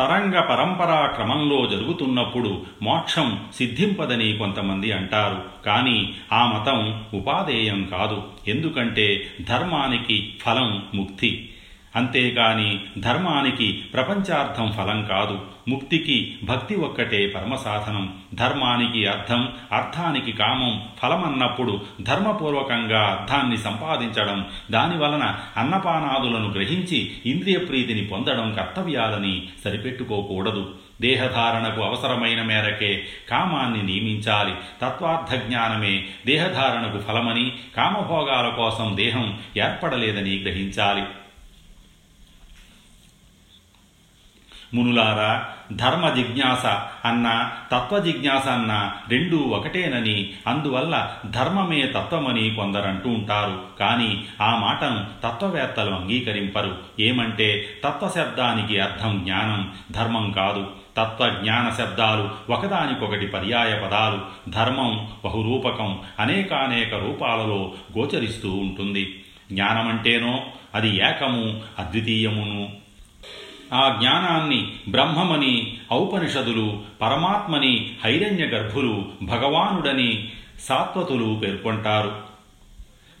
తరంగ 0.00 0.40
పరంపరా 0.40 1.06
క్రమంలో 1.06 1.66
జరుగుతున్నప్పుడు 1.66 2.62
మోక్షం 2.82 3.44
సిద్ధింపదని 3.54 4.32
కొంతమంది 4.32 4.92
అంటారు. 4.92 5.42
కానీ 5.66 6.14
ఆ 6.32 6.46
మతం 6.46 7.04
ఉపాదేయం 7.14 7.88
కాదు. 7.90 8.22
ఎందుకంటే 8.48 9.30
ధర్మానికి 9.40 10.34
ఫలం 10.42 10.86
ముక్తి. 10.94 11.50
అంతేకాని 11.96 12.80
ధర్మానికి 12.98 13.72
ప్రపంచార్థం 13.72 14.72
ఫలం 14.72 15.04
కాదు 15.04 15.40
ముక్తికి 15.68 16.38
భక్తి 16.42 16.74
ఒక్కటే 16.74 17.26
పరమసాధనం. 17.26 18.14
ధర్మానికి 18.34 19.06
అర్థం 19.06 19.48
అర్థానికి 19.72 20.32
కామం 20.32 20.82
ఫలమన్నప్పుడు 21.02 21.80
ధర్మపూర్వకంగా 22.00 23.16
అర్థాన్ని 23.20 23.56
సంపాదించడం. 23.56 24.46
దాని 24.70 24.98
వలన 24.98 25.36
అన్నపానాదులను 25.56 26.48
గ్రహించి 26.50 27.12
ఇంద్రియ 27.26 27.58
ప్రీతిని 27.58 28.04
పొందడం 28.04 28.54
కర్తవ్యాలని 28.54 29.48
సరిపెట్టుకోకూడదు. 29.64 30.74
దేహధారణకు 31.00 31.80
అవసరమైన 31.80 32.42
మేరకే 32.42 33.04
కామాన్ని 33.30 33.82
నియమించాలి. 33.82 34.54
తత్వార్థ 34.82 35.42
జ్ఞానమే 35.44 36.04
దేహధారణకు 36.26 36.98
ఫలమని 36.98 37.52
కామభోగాల 37.76 38.48
కోసం 38.48 38.92
దేహం 38.96 39.38
ఏర్పడలేదని 39.56 40.38
గ్రహించాలి. 40.38 41.02
మునులారా 44.74 45.46
ధర్మ 45.72 46.08
జిజ్ఞాస 46.08 46.66
అన్న 47.06 47.50
తత్వ 47.72 47.98
జిజ్ఞాస 47.98 48.48
అన్న 48.48 48.92
రెండూ 49.08 49.38
ఒకటేనని 49.38 50.32
అందువల్ల 50.46 51.12
ధర్మమే 51.30 51.82
తత్వమని 51.82 52.50
కొందరంటూ 52.50 53.10
ఉంటారు. 53.10 53.62
కానీ 53.80 54.24
ఆ 54.40 54.58
మాటను 54.58 55.06
తత్వవేత్తలు 55.26 55.90
అంగీకరింపరు. 55.90 56.78
ఏమంటే 57.00 57.66
తత్వశబ్దానికి 57.84 58.80
అర్థం 58.80 59.20
జ్ఞానం 59.24 59.72
ధర్మం 59.90 60.32
కాదు. 60.32 60.66
తత్వజ్ఞాన 60.96 61.70
శబ్దాలు 61.78 62.52
ఒకదానికొకటి 62.52 63.26
పర్యాయ 63.26 63.74
పదాలు. 63.74 64.50
ధర్మం 64.50 65.08
బహురూపకం 65.24 65.98
అనేకానేక 66.20 66.94
రూపాలలో 66.94 67.72
గోచరిస్తూ 67.98 68.50
ఉంటుంది. 68.50 69.24
జ్ఞానమంటేనో 69.52 70.40
అది 70.74 70.96
ఏకము 70.96 71.60
అద్వితీయమును. 71.78 72.79
ఆ 73.72 73.96
జ్ఞానాన్ని 73.98 74.72
బ్రహ్మమని 74.88 75.78
ఔపనిషదులు 75.92 76.82
పరమాత్మని 77.00 77.90
హైరణ్య 78.04 78.44
గర్భులు 78.46 79.04
భగవానుడని 79.22 80.28
సాత్వతులు 80.60 81.40
పేర్కొంటారు. 81.42 82.29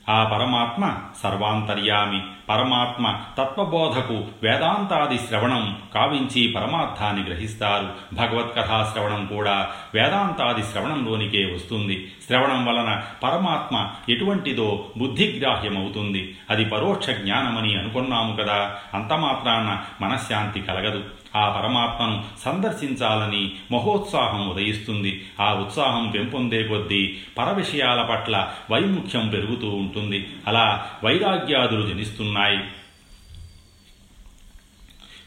ఆ 0.08 0.24
పరమాత్మ 0.24 0.96
సర్వాంతర్యామి 1.22 2.20
పరమాత్మ 2.48 3.20
తత్వబోధకు 3.38 4.24
వేదాంతాది 4.42 5.18
శ్రవణం 5.18 5.78
కావించి 5.94 6.52
పరమార్థాన్ని 6.56 7.24
గ్రహిస్తారు. 7.24 7.88
భగవత్కథా 8.14 8.90
శ్రవణం 8.92 9.26
కూడా 9.26 9.68
వేదాంతాది 9.94 10.62
శ్రవణంలోనికే 10.62 11.54
వస్తుంది. 11.54 12.12
శ్రవణం 12.26 12.66
వలన 12.66 13.02
పరమాత్మ 13.22 13.90
ఎటువంటిదో 14.08 14.86
బుద్ధిగ్రాహ్యమవుతుంది. 14.98 16.36
అది 16.50 16.64
పరోక్ష 16.64 17.10
జ్ఞానమని 17.10 17.78
అనుకున్నాము 17.78 18.36
కదా 18.36 18.76
అంతమాత్రాన 18.94 19.82
మనశ్శాంతి 20.00 20.60
కలగదు. 20.60 21.04
ఆ 21.36 21.48
పరమాత్మను 21.48 22.24
సందర్శించాలని 22.40 23.52
మహోత్సాహం 23.72 24.48
ఉదయిస్తుంది. 24.48 25.24
ఆ 25.40 25.52
ఉత్సాహం 25.54 26.10
పెంపొందే 26.10 26.62
కొద్దీ 26.62 27.16
పర 27.38 27.52
విషయాల 27.52 28.02
పట్ల 28.02 28.50
వైముఖ్యం 28.70 29.28
పెరుగుతూ 29.28 29.68
ఉంటుంది. 29.68 30.28
అలా 30.46 30.86
వైరాగ్యాదులు 31.04 31.88
జనిస్తున్నాయి. 31.88 32.60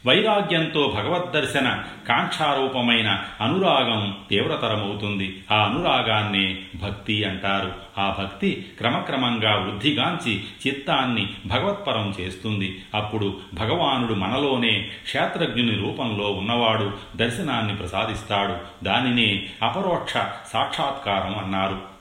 వైరాగ్యంతో 0.06 0.92
భగవద్దర్శన 0.96 1.82
కాంక్షారూపమైన 2.08 3.24
అనురాగం 3.40 4.16
తీవ్రతరమవుతుంది. 4.30 5.44
ఆ 5.52 5.64
అనురాగాన్నే 5.64 6.58
భక్తి 6.74 7.24
అంటారు. 7.24 7.72
ఆ 7.98 8.16
భక్తి 8.18 8.66
క్రమక్రమంగా 8.78 9.56
వృద్ధిగాంచి 9.56 10.44
చిత్తాన్ని 10.66 11.28
భగవత్పరం 11.46 12.14
చేస్తుంది. 12.20 12.82
అప్పుడు 12.94 13.40
భగవానుడు 13.54 14.14
మనలోనే 14.14 14.90
క్షేత్రజ్ఞుని 15.04 15.74
రూపంలో 15.74 16.32
ఉన్నవాడు 16.32 16.92
దర్శనాన్ని 17.16 17.76
ప్రసాదిస్తాడు. 17.76 18.84
దానినే 18.84 19.46
అపరోక్ష 19.62 20.12
సాక్షాత్కారం 20.52 21.38
అన్నారు. 21.38 21.93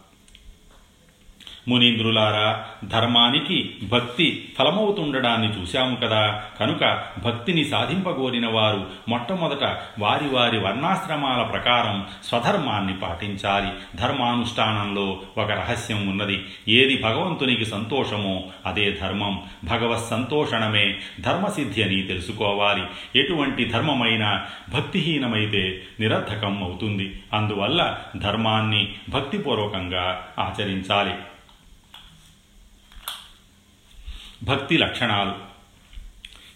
మునీంద్రులారా 1.68 2.66
ధర్మానికి 2.84 3.76
భక్తి 3.84 4.54
ఫలమవుతుండడాన్ని 4.60 5.62
చూశాము 5.62 5.96
కదా. 5.96 6.44
కనుక 6.60 7.04
భక్తిని 7.24 7.66
సాధింపగోరిన 7.66 8.48
వారు 8.48 8.88
మొట్టమొదట 9.10 9.64
వారి 10.00 10.28
వారి 10.28 10.60
వర్ణాశ్రమాల 10.60 11.44
ప్రకారం 11.44 12.06
స్వధర్మాన్ని 12.24 12.98
పాటించాలి. 12.98 13.98
ధర్మానుష్ఠానంలో 13.98 15.22
ఒక 15.38 15.52
రహస్యం 15.52 16.08
ఉన్నది. 16.08 16.46
ఏది 16.68 17.02
భగవంతునికి 17.02 17.66
సంతోషమో 17.66 18.44
అదే 18.66 18.98
ధర్మం. 19.02 19.42
భగవత్ 19.64 20.10
సంతోషణమే 20.10 20.96
ధర్మసిద్ధి 21.20 21.84
అని 21.84 22.02
తెలుసుకోవాలి. 22.02 22.84
ఎటువంటి 23.20 23.66
ధర్మమైనా 23.66 24.46
భక్తిహీనమైతే 24.74 25.82
నిరర్థకం 26.00 26.64
అవుతుంది. 26.64 27.22
అందువల్ల 27.34 27.98
ధర్మాన్ని 28.18 28.94
భక్తిపూర్వకంగా 29.10 30.28
ఆచరించాలి. 30.40 31.14
భక్తి 34.44 34.78
లక్షణాలు. 34.78 35.36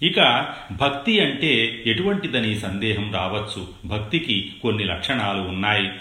ఇక 0.06 0.50
భక్తి 0.72 1.20
అంటే 1.20 1.84
ఎటువంటిదని 1.86 2.60
సందేహం 2.60 3.14
రావచ్చు. 3.14 3.68
భక్తికి 3.86 4.54
కొన్ని 4.62 4.84
లక్షణాలు 4.84 5.42
ఉన్నాయి. 5.42 5.92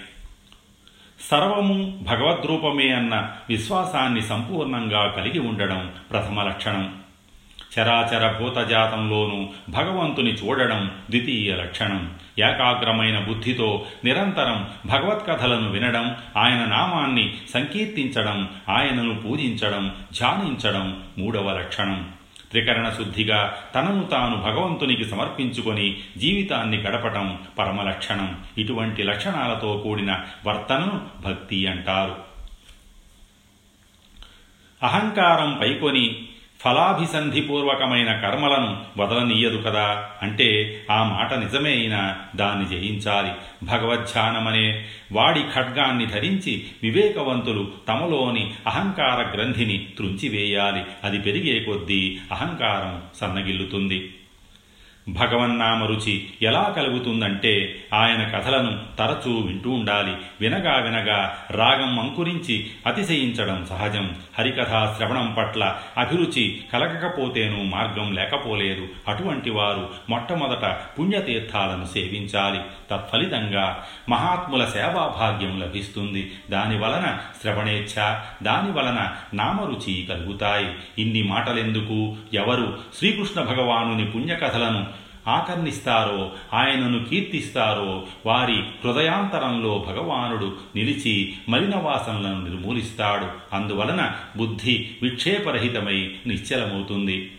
సర్వము 1.21 1.99
భగవద్రూపమే 2.03 2.91
అన్న 2.91 3.37
విశ్వాసాన్ని 3.49 4.23
సంపూర్ణంగా 4.23 5.07
కలిగి 5.09 5.39
ఉండడం 5.39 5.93
ప్రథమ 6.11 6.43
లక్షణం. 6.43 7.06
చరాచర 7.79 8.39
భూతజాతంలోనూ 8.39 9.49
భగవంతుని 9.69 10.33
చూడడం 10.33 10.91
ద్వితీయ 11.11 11.57
లక్షణం. 11.57 12.15
ఏకాగ్రమైన 12.39 13.19
బుద్ధితో 13.19 13.87
నిరంతరం 14.05 14.69
భగవత్కథలను 14.87 15.71
వినడం 15.71 16.17
ఆయన 16.37 16.65
నామాన్ని 16.65 17.35
సంకీర్తించడం 17.55 18.51
ఆయనను 18.69 19.21
పూజించడం 19.21 19.95
ధ్యానించడం 20.13 21.03
మూడవ 21.19 21.59
లక్షణం. 21.59 22.13
త్రికరణ 22.51 22.91
శుద్ధిగా 22.91 23.57
తనను 23.75 24.05
తాను 24.05 24.37
భగవంతునికి 24.37 25.05
సమర్పించుకొని 25.05 25.97
జీవితాన్ని 26.17 26.77
గడపటం 26.77 27.39
పరమలక్షణం 27.59 28.39
ఇటువంటి 28.59 29.03
లక్షణాలతో 29.03 29.77
కూడిన 29.85 30.21
వర్తనను 30.47 31.01
భక్తి 31.21 31.67
అంటారు. 31.67 32.17
అహంకారం 34.83 35.59
పైకొని 35.61 36.29
ఫలాభిసంధిపూర్వకమైన 36.67 38.17
కర్మలను 38.17 38.85
వదలనీయదు 38.99 39.57
కదా? 39.57 40.09
అంటే 40.23 40.81
ఆ 40.91 41.03
మాట 41.05 41.35
నిజమే 41.35 41.71
అయినా 41.71 42.17
దాన్ని 42.37 42.69
జయించాలి. 42.69 43.31
భగవద్ధ్యానమనే 43.67 44.85
వాడి 45.13 45.43
ఖడ్గాన్ని 45.55 46.07
ధరించి 46.07 46.65
వివేకవంతులు 46.83 47.69
తమలోని 47.89 48.55
అహంకార 48.67 49.37
గ్రంథిని 49.37 49.87
త్రుంచివేయాలి. 49.97 50.83
అది 51.05 51.19
పెరిగే 51.19 51.61
కొద్దీ 51.61 52.19
అహంకారం 52.33 53.03
సన్నగిల్లుతుంది. 53.15 54.15
భగవన్నామ 55.09 55.85
రుచి 55.85 56.29
ఎలా 56.43 56.75
కలుగుతుందంటే 56.77 57.85
ఆయన 57.95 58.29
కథలను 58.29 58.97
తరచూ 58.99 59.41
వింటూ 59.41 59.71
ఉండాలి. 59.71 60.13
వినగా 60.41 60.77
వినగా 60.77 61.39
రాగం 61.51 62.01
అంకురించి 62.01 62.71
అతిశయించడం 62.87 63.67
సహజం. 63.71 64.17
హరికథా 64.39 64.95
శ్రవణం 64.97 65.35
పట్ల 65.39 65.77
అభిరుచి 65.99 66.61
కలగకపోతేనూ 66.73 67.63
మార్గం 67.63 68.13
లేకపోలేదు. 68.13 68.89
అటువంటి 69.09 69.51
వారు 69.51 69.91
మొట్టమొదట 70.11 70.77
పుణ్యతీర్థాలను 70.99 71.85
సేవించాలి. 71.85 72.61
తత్ఫలితంగా 72.91 73.85
మహాత్ముల 74.09 74.65
సేవాభాగ్యం 74.65 75.61
లభిస్తుంది. 75.61 76.33
దాని 76.51 76.79
వలన 76.79 77.19
శ్రవణేచ్ఛ 77.43 78.19
దాని 78.43 78.73
వలన 78.73 79.13
నామరుచి 79.35 80.09
కలుగుతాయి. 80.11 80.69
ఇన్ని 80.99 81.23
మాటలెందుకు? 81.23 82.17
ఎవరు? 82.35 82.79
శ్రీకృష్ణ 82.99 83.41
భగవానుని 83.41 84.05
పుణ్యకథలను 84.05 84.96
ఆకర్ణిస్తారో 85.29 86.33
ఆయనను 86.55 87.05
కీర్తిస్తారో 87.05 88.07
వారి 88.27 88.63
హృదయాంతరంలో 88.85 89.85
భగవానుడు 89.89 90.57
నిలిచి 90.77 91.35
మలినవాసనలను 91.49 92.49
నిర్మూలిస్తాడు. 92.49 93.57
అందువలన 93.57 94.13
బుద్ధి 94.37 94.91
విక్షేపరహితమై 95.03 96.15
నిశ్చలమవుతుంది. 96.27 97.33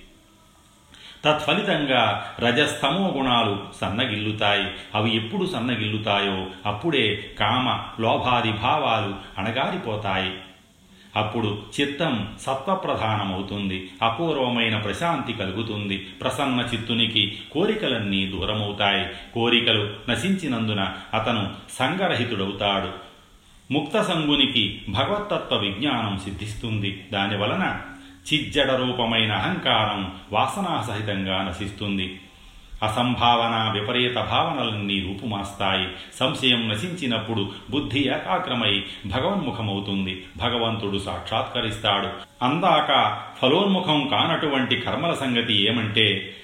తత్ఫలితంగా 1.25 2.35
రజస్తమో 2.39 3.13
గుణాలు 3.17 3.59
సన్నగిల్లుతాయి. 3.81 4.67
అవి 4.95 5.15
ఎప్పుడు 5.15 5.45
సన్నగిల్లుతాయో 5.45 6.45
అప్పుడే 6.65 7.31
కామ 7.39 7.79
లోభాది 8.01 8.51
భావాలు 8.51 9.15
అణగారిపోతాయి. 9.37 10.33
అప్పుడు 11.17 11.61
చిత్తం 11.81 12.35
సత్వప్రధానమవుతుంది 12.41 13.89
అపూర్వమైన 14.01 14.77
ప్రశాంతి 14.77 15.33
కలుగుతుంది. 15.33 15.97
ప్రసన్న 15.97 16.67
చిత్తునికి 16.73 17.39
కోరికలన్నీ 17.51 18.27
దూరమవుతాయి. 18.27 19.07
కోరికలు 19.33 19.93
నశించినందున 20.09 20.93
అతను 21.13 21.49
సంగరహితుడవుతాడు 21.69 23.07
ముక్త 23.73 24.01
సంగునికి 24.01 24.81
భగవత్తత్వ 24.89 25.57
విజ్ఞానం 25.57 26.17
సిద్ధిస్తుంది. 26.17 27.05
దానివలన 27.13 27.79
చిజ్జడ 28.33 28.71
రూపమైన 28.71 29.31
అహంకారం 29.31 30.13
వాసనాసహితంగా 30.31 31.43
నశిస్తుంది. 31.43 32.19
అసంభావన 32.83 33.79
విపరీత 33.79 34.15
భావనలన్నీ 34.15 34.99
రూపుమాస్తాయి. 34.99 35.87
సంశయం 36.19 36.69
నశించినప్పుడు 36.69 37.51
బుద్ధి 37.69 37.99
ఏకాగ్రమై 37.99 38.83
భగవన్ముఖమవుతుంది. 39.05 40.25
భగవంతుడు 40.37 40.97
సాక్షాత్కరిస్తాడు. 40.97 42.09
అందాక 42.45 43.21
ఫలోన్ముఖం 43.41 44.07
కానటువంటి 44.07 44.75
కర్మల 44.75 45.13
సంగతి 45.13 45.67
ఏమంటే 45.69 46.35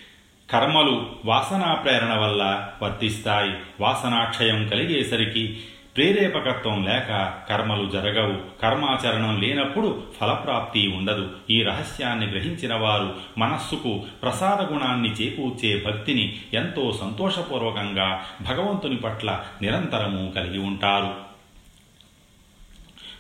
కర్మలు 0.52 1.06
వాసనా 1.26 1.74
ప్రేరణ 1.74 2.14
వల్ల 2.14 2.68
వర్తిస్తాయి. 2.84 3.54
వాసనాక్షయం 3.80 4.68
కలిగేసరికి 4.68 5.60
ప్రేరేపకత్వం 5.96 6.84
లేక 6.84 7.34
కర్మలు 7.50 7.90
జరగవు 7.90 8.62
కర్మాచరణం 8.62 9.42
లేనప్పుడు 9.42 10.04
ఫలప్రాప్తి 10.22 10.88
ఉండదు. 10.88 11.30
ఈ 11.50 11.64
రహస్యాన్ని 11.64 12.28
గ్రహించిన 12.28 12.74
వారు 12.74 13.16
మనస్సుకు 13.38 14.04
ప్రసాద 14.24 14.74
గుణాన్ని 14.74 15.10
చేకూర్చే 15.10 15.84
భక్తిని 15.86 16.40
ఎంతో 16.54 16.98
సంతోషపూర్వకంగా 17.02 18.26
భగవంతుని 18.42 18.96
పట్ల 18.96 19.44
నిరంతరము 19.62 20.32
కలిగి 20.32 20.60
ఉంటారు. 20.60 21.16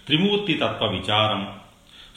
త్రిమూర్తి 0.05 0.53
తత్వ 0.53 0.88
విచారం. 0.88 1.53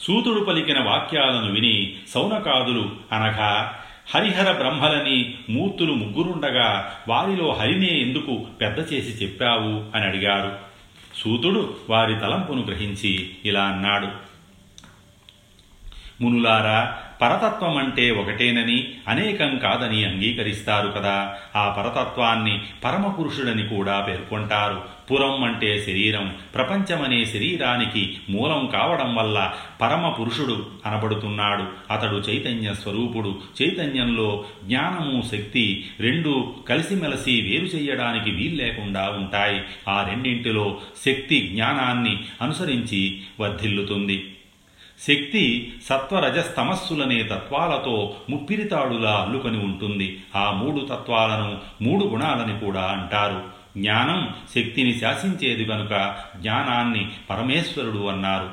సూతుడు 0.01 0.43
పలికిన 0.43 0.83
వాక్యాలను 0.83 1.51
విని 1.51 1.93
సౌనకాదులు 2.07 2.91
అనగా 3.11 3.76
హరిహర 4.09 4.51
బ్రహ్మలని 4.51 5.37
మూర్తులు 5.49 5.93
ముగ్గురుండగా 5.93 6.99
వారిలో 7.07 7.53
హరినే 7.53 7.99
ఎందుకు 7.99 8.45
పెద్ద 8.61 8.79
చేసి 8.79 9.23
చెప్పావు? 9.23 9.97
అని 9.97 10.05
అడిగారు. 10.05 10.57
సూతుడు 11.17 11.77
వారి 11.89 12.15
తలంపును 12.15 12.65
గ్రహించి 12.65 13.29
ఇలా 13.45 13.63
అన్నాడు. 13.63 14.07
మునులారా 16.23 17.03
పరతత్వం 17.21 17.77
అంటే 17.77 18.11
ఒకటేనని 18.11 18.87
అనేకం 19.07 19.57
కాదని 19.57 20.05
అంగీకరిస్తారు 20.05 20.87
కదా. 20.87 21.35
ఆ 21.55 21.75
పరతత్వాన్ని 21.77 22.61
పరమపురుషుడని 22.83 23.67
కూడా 23.67 24.01
పేర్కొంటారు. 24.01 24.97
పురం 25.11 25.43
అంటే 25.43 25.81
శరీరం 25.81 26.35
ప్రపంచమనే 26.55 27.25
శరీరానికి 27.25 28.17
మూలం 28.29 28.69
కావడం 28.73 29.15
వల్ల 29.15 29.53
పరమ 29.81 30.09
పురుషుడు 30.09 30.65
అనబడుతున్నాడు. 30.85 31.93
అతడు 31.93 32.15
చైతన్య 32.15 32.73
స్వరూపుడు. 32.73 33.41
చైతన్యంలో 33.61 34.45
జ్ఞానము 34.63 35.21
శక్తి 35.21 35.89
రెండు 35.99 36.55
కలిసిమెలసి 36.69 37.41
వేరు 37.41 37.65
చేయడానికి 37.65 38.31
వీల్లేకుండా 38.31 39.09
ఉంటాయి. 39.09 39.61
ఆ 39.89 40.07
రెండింటిలో 40.09 40.77
శక్తి 41.05 41.49
జ్ఞానాన్ని 41.53 42.23
అనుసరించి 42.41 43.21
వర్ధిల్లుతుంది. 43.39 44.33
శక్తి 45.01 45.73
సత్వరజస్తమస్సులనే 45.89 47.23
తత్వాలతో 47.23 48.15
ముప్పిరితాడులా 48.29 49.11
అల్లుకొని 49.11 49.63
ఉంటుంది. 49.63 50.23
ఆ 50.35 50.51
మూడు 50.51 50.85
తత్వాలను 50.85 51.57
మూడు 51.81 52.05
గుణాలని 52.05 52.59
కూడా 52.59 52.81
అంటారు. 52.81 53.43
జ్ఞానం 53.77 54.29
శక్తిని 54.55 54.99
శాసించేది 54.99 55.65
కనుక 55.65 56.15
జ్ఞానాన్ని 56.37 57.09
పరమేశ్వరుడు 57.29 58.07
అన్నారు. 58.07 58.49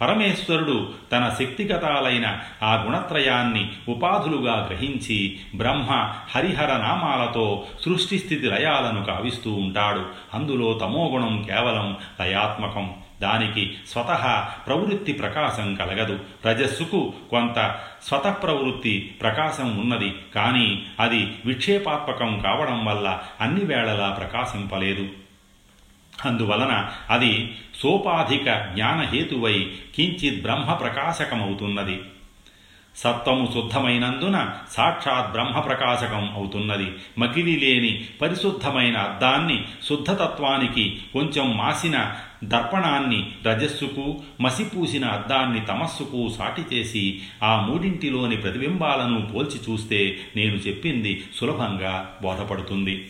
పరమేశ్వరుడు 0.00 0.88
తన 1.12 1.34
శక్తిగతాలైన 1.38 2.38
ఆ 2.62 2.84
గుణత్రయాన్ని 2.86 3.70
ఉపాధులుగా 3.88 4.68
గ్రహించి 4.70 5.38
బ్రహ్మ 5.54 6.12
హరిహర 6.34 6.76
నామాలతో 6.76 7.64
సృష్టిస్థితి 7.84 8.46
లయాలను 8.46 9.04
కావిస్తూ 9.04 9.54
ఉంటాడు. 9.54 10.06
అందులో 10.34 10.72
తమోగుణం 10.72 11.42
కేవలం 11.42 11.96
లయాత్మకం. 12.20 12.94
దానికి 13.22 13.76
స్వతహా 13.88 14.40
ప్రవృత్తి 14.66 15.12
ప్రకాశం 15.12 15.74
కలగదు. 15.74 16.20
రజస్సుకు 16.46 17.12
కొంత 17.30 17.80
స్వతఃప్రవృత్తి 18.02 19.16
ప్రకాశం 19.20 19.78
ఉన్నది. 19.78 20.14
కానీ 20.34 20.86
అది 21.00 21.34
విక్షేపాత్మకం 21.44 22.38
కావడం 22.38 22.84
వల్ల 22.84 23.22
అన్ని 23.40 23.64
వేళలా 23.64 24.10
ప్రకాశింపలేదు. 24.10 25.08
అందువలన 26.24 26.88
అది 27.10 27.56
సోపాధిక 27.82 28.44
జ్ఞానహేతువై 28.44 29.70
కించిత్ 29.94 30.42
బ్రహ్మ 30.42 30.72
ప్రకాశకమవుతున్నది 30.72 32.00
సత్వము 32.98 33.50
శుద్ధమైనందున 33.54 34.50
సాక్షాత్ 34.72 35.32
బ్రహ్మప్రకాశకం 35.32 36.32
అవుతున్నది. 36.34 36.92
మకిలి 37.18 37.60
లేని 37.60 38.04
పరిశుద్ధమైన 38.22 38.96
అద్దాన్ని 38.96 39.64
శుద్ధతత్వానికి 39.88 41.00
కొంచెం 41.12 41.56
మాసిన 41.56 42.14
దర్పణాన్ని 42.44 43.30
రజస్సుకు 43.46 44.20
మసిపూసిన 44.40 45.04
అద్దాన్ని 45.04 45.60
తమస్సుకు 45.60 46.28
సాటి 46.38 46.76
చేసి 46.76 47.20
ఆ 47.42 47.60
మూడింటిలోని 47.60 48.36
ప్రతిబింబాలను 48.36 49.26
పోల్చి 49.26 49.72
చూస్తే 49.72 50.18
నేను 50.36 50.54
చెప్పింది 50.54 51.24
సులభంగా 51.34 52.18
బోధపడుతుంది. 52.22 53.06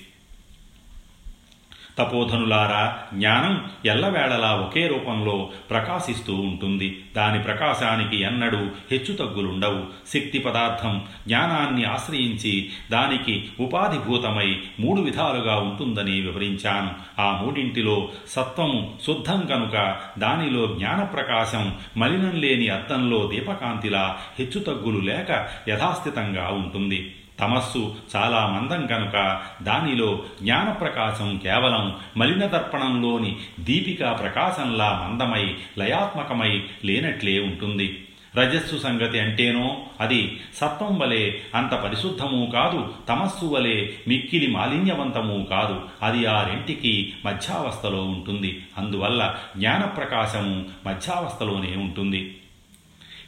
తపోధనులారా 1.98 2.96
జ్ఞానం 3.14 3.64
ఎల్లవేళలా 3.86 4.52
ఒకే 4.54 4.86
రూపంలో 4.86 5.50
ప్రకాశిస్తూ 5.70 6.34
ఉంటుంది. 6.34 7.02
దాని 7.16 7.42
ప్రకాశానికి 7.42 8.22
ఎన్నడూ 8.22 8.66
హెచ్చుతగ్గులుండవు 8.90 9.80
శక్తి 10.14 10.38
పదార్థం 10.38 11.02
జ్ఞానాన్ని 11.26 11.84
ఆశ్రయించి 11.84 12.70
దానికి 12.90 13.48
ఉపాధిభూతమై 13.60 14.60
మూడు 14.80 15.00
విధాలుగా 15.00 15.56
ఉంటుందని 15.56 16.20
వివరించాను. 16.20 16.90
ఆ 17.20 17.42
మూడింటిలో 17.42 18.08
సత్వము 18.28 18.94
శుద్ధం 19.06 19.40
కనుక 19.40 19.96
దానిలో 20.18 20.66
జ్ఞానప్రకాశం 20.66 21.74
మలినం 21.96 22.40
లేని 22.40 22.68
అర్థంలో 22.68 23.30
దీపకాంతిలా 23.34 24.18
హెచ్చుతగ్గులు 24.38 25.00
లేక 25.00 25.48
యథాస్థితంగా 25.68 26.48
ఉంటుంది. 26.48 27.14
తమస్సు 27.40 27.96
చాలా 28.16 28.46
మందం 28.46 28.86
కనుక 28.86 29.40
దానిలో 29.62 30.22
జ్ఞానప్రకాశం 30.42 31.40
కేవలం 31.42 31.96
మలిన 32.16 32.46
దర్పణంలోని 32.46 33.36
దీపికా 33.60 34.12
ప్రకాశంలా 34.12 35.08
మందమై 35.08 35.54
లయాత్మకమై 35.78 36.62
లేనట్లే 36.84 37.40
ఉంటుంది. 37.40 38.04
రజస్సు 38.36 38.76
సంగతి 38.76 39.20
అంటేనో? 39.20 39.82
అది 40.00 40.40
సత్వం 40.54 40.98
వలె 40.98 41.32
అంత 41.54 41.74
పరిశుద్ధమూ 41.74 42.46
కాదు 42.46 42.94
తమస్సు 43.08 43.44
వలె 43.44 43.88
మిక్కిలి 44.08 44.46
మాలిన్యవంతమూ 44.46 45.44
కాదు. 45.44 45.80
అది 46.02 46.26
ఆ 46.26 46.42
రెంటికి 46.42 47.12
మధ్యావస్థలో 47.24 48.04
ఉంటుంది. 48.04 48.66
అందువల్ల 48.78 49.34
జ్ఞానప్రకాశము 49.56 50.64
మధ్యావస్థలోనే 50.86 51.76
ఉంటుంది. 51.76 52.38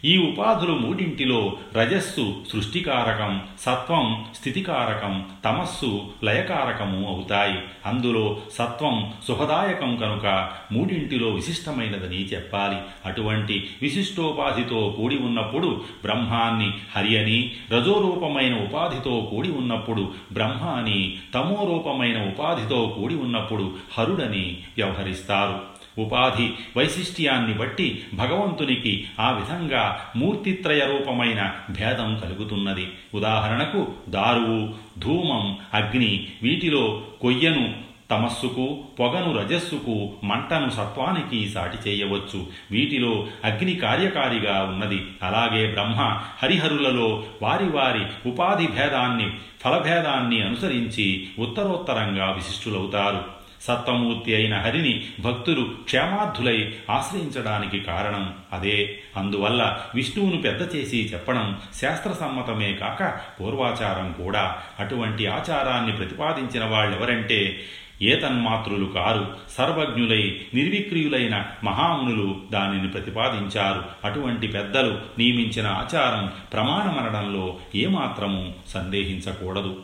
ఈ 0.04 0.16
ఉపాధులు 0.16 0.72
మూడింటిలో 0.72 1.56
రజస్సు 1.74 2.34
సృష్టికారకం 2.52 3.42
సత్వం 3.60 4.24
స్థితికారకం 4.36 5.24
తమస్సు 5.44 6.08
లయకారకము 6.24 7.08
అవుతాయి. 7.08 7.58
అందులో 7.86 8.38
సత్వం 8.52 9.12
సుఖదాయకం 9.28 9.96
కనుక 9.96 10.50
మూడింటిలో 10.72 11.28
విశిష్టమైనదని 11.28 12.24
చెప్పాలి. 12.24 12.76
అటువంటి 13.04 13.70
విశిష్టోపాధితో 13.82 14.94
కూడి 14.96 15.18
ఉన్నప్పుడు 15.18 15.84
బ్రహ్మాన్ని 16.04 16.72
హరి 16.96 17.18
అని 17.18 17.50
రజోరూపమైన 17.72 18.62
ఉపాధితో 18.62 19.28
కూడి 19.30 19.50
ఉన్నప్పుడు 19.50 20.12
బ్రహ్మ 20.32 20.68
అని 20.68 21.18
తమోరూపమైన 21.34 22.28
ఉపాధితో 22.28 22.96
కూడి 23.00 23.14
ఉన్నప్పుడు 23.14 23.76
హరుడని 23.98 24.58
వ్యవహరిస్తారు. 24.76 25.79
ఉపాధి 26.00 26.50
వైశిష్ట్యాన్ని 26.76 27.54
బట్టి 27.54 28.02
భగవంతునికి 28.14 29.04
ఆ 29.20 29.30
విధంగా 29.30 30.06
మూర్తిత్రయ 30.16 30.80
రూపమైన 30.80 31.54
భేదం 31.70 32.20
కలుగుతున్నది. 32.24 32.88
ఉదాహరణకు 33.14 33.92
దారువు 34.08 34.68
ధూమం 34.98 35.58
అగ్ని 35.74 36.26
వీటిలో 36.42 37.02
కొయ్యను 37.20 37.90
తమస్సుకు 38.10 38.78
పొగను 39.00 39.38
రజస్సుకు 39.38 40.12
మంటను 40.24 40.68
సత్వానికి 40.70 41.48
సాటి 41.48 41.90
చేయవచ్చు. 41.90 42.46
వీటిలో 42.70 43.26
అగ్ని 43.44 43.74
కార్యకారిగా 43.74 44.62
ఉన్నది. 44.62 45.02
అలాగే 45.22 45.72
బ్రహ్మ 45.72 46.20
హరిహరులలో 46.42 47.24
వారి 47.42 47.64
వారి 47.64 48.28
ఉపాధి 48.28 48.66
భేదాన్ని 48.66 49.32
ఫలభేదాన్ని 49.64 50.42
అనుసరించి 50.42 51.28
ఉత్తరోత్తరంగా 51.38 52.30
విశిష్టులవుతారు. 52.30 53.39
సత్వమూర్తి 53.60 54.34
అయిన 54.34 54.60
హరిని 54.60 55.06
భక్తులు 55.20 55.64
క్షేమార్థులై 55.64 56.74
ఆశ్రయించడానికి 56.90 57.80
కారణం 57.80 58.34
అదే. 58.52 58.98
అందువల్ల 59.16 59.80
విష్ణువును 59.94 60.42
పెద్ద 60.42 60.76
చేసి 60.76 61.10
చెప్పడం 61.12 61.60
శాస్త్రసమ్మతమే 61.74 62.72
కాక 62.72 63.20
పూర్వాచారం 63.40 64.12
కూడా. 64.12 64.56
అటువంటి 64.78 65.26
ఆచారాన్ని 65.26 65.92
ప్రతిపాదించిన 65.92 66.64
వాళ్ళెవరంటే 66.64 67.60
ఏతన్మాతృలు 68.02 68.84
కారు 68.84 69.36
సర్వజ్ఞులై 69.50 70.40
నిర్విక్రియులైన 70.54 71.46
మహామునులు 71.64 72.40
దానిని 72.52 72.88
ప్రతిపాదించారు. 72.88 73.84
అటువంటి 74.04 74.46
పెద్దలు 74.46 75.00
నియమించిన 75.18 75.66
ఆచారం 75.66 76.32
ప్రమాణమనడంలో 76.52 77.58
ఏమాత్రము 77.74 78.54
సందేహించకూడదు. 78.68 79.82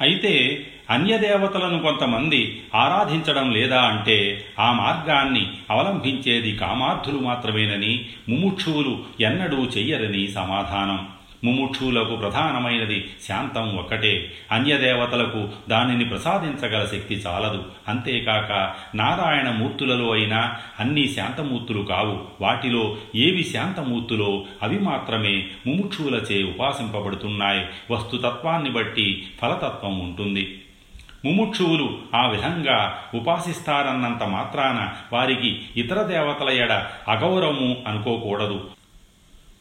అయితే 0.00 0.66
అన్యదేవతలను 0.90 1.78
కొంతమంది 1.78 2.62
ఆరాధించడం 2.74 3.50
లేదా 3.50 3.82
అంటే 3.82 4.44
ఆ 4.58 4.72
మార్గాన్ని 4.72 5.50
అవలంబించేది 5.70 6.56
కామార్థులు 6.56 7.18
మాత్రమేనని 7.18 8.06
ముముక్షువులు 8.28 8.98
ఎన్నడూ 9.20 9.56
చెయ్యరని 9.56 10.28
సమాధానం. 10.28 11.08
ముముక్షువులకు 11.44 12.16
ప్రధానమైనది 12.16 13.10
శాంతం 13.28 13.76
ఒక్కటే. 13.76 14.32
అన్యదేవతలకు 14.52 15.48
దానిని 15.68 16.04
ప్రసాదించగల 16.04 16.84
శక్తి 16.84 17.14
చాలదు. 17.14 17.64
అంతేకాక 17.88 18.74
నారాయణ 18.96 19.50
మూర్తులలో 19.50 20.10
అయినా 20.10 20.54
అన్ని 20.80 21.08
శాంతమూర్తులు 21.08 21.82
కావు. 21.82 22.20
వాటిలో 22.40 22.96
ఏవి 23.16 23.44
శాంతమూర్తులో 23.44 24.44
అవి 24.62 24.78
మాత్రమే 24.78 25.46
ముముక్షువులచే 25.66 26.42
ఉపాసింపబడుతున్నాయి. 26.42 27.66
వస్తుతత్వాన్ని 27.90 28.70
బట్టి 28.70 29.26
ఫలతత్వం 29.42 29.98
ఉంటుంది. 29.98 30.62
ముముక్షువులు 31.24 31.98
ఆ 32.14 32.26
విధంగా 32.26 32.98
ఉపాసిస్తారన్నంత 33.14 34.22
మాత్రాన 34.22 34.92
వారికి 35.12 35.68
ఇతర 35.76 36.02
దేవతల 36.02 36.48
ఎడ 36.48 36.72
అగౌరవము 37.08 37.76
అనుకోకూడదు. 37.86 38.70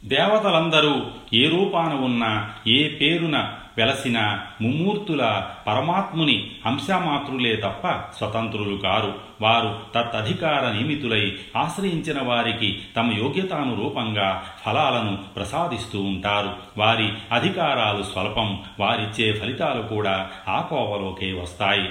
దేవతలందరూ 0.05 1.01
ఏ 1.33 1.49
రూపాన 1.49 1.93
ఉన్నా 1.93 2.53
ఏ 2.67 2.87
పేరున 2.87 3.53
వెలసిన 3.77 4.39
ముమూర్తుల 4.61 5.47
పరమాత్ముని 5.67 6.51
అంశమాతృలే 6.65 7.55
తప్ప 7.55 7.87
స్వతంత్రులు 8.17 8.77
కారు. 8.77 9.13
వారు 9.41 9.79
తత్తధికార 9.95 10.71
నియమితులై 10.71 11.33
ఆశ్రయించిన 11.57 12.21
వారికి 12.23 12.81
తమ 12.97 13.11
యోగ్యతానురూపంగా 13.17 14.43
ఫలాలను 14.65 15.17
ప్రసాదిస్తూ 15.35 16.01
ఉంటారు. 16.01 16.53
వారి 16.77 17.09
అధికారాలు 17.31 18.03
స్వల్పం 18.03 18.63
వారిచ్చే 18.79 19.33
ఫలితాలు 19.33 19.81
కూడా 19.81 20.29
ఆ 20.47 20.61
కోవలోకే 20.61 21.33
వస్తాయి. 21.33 21.89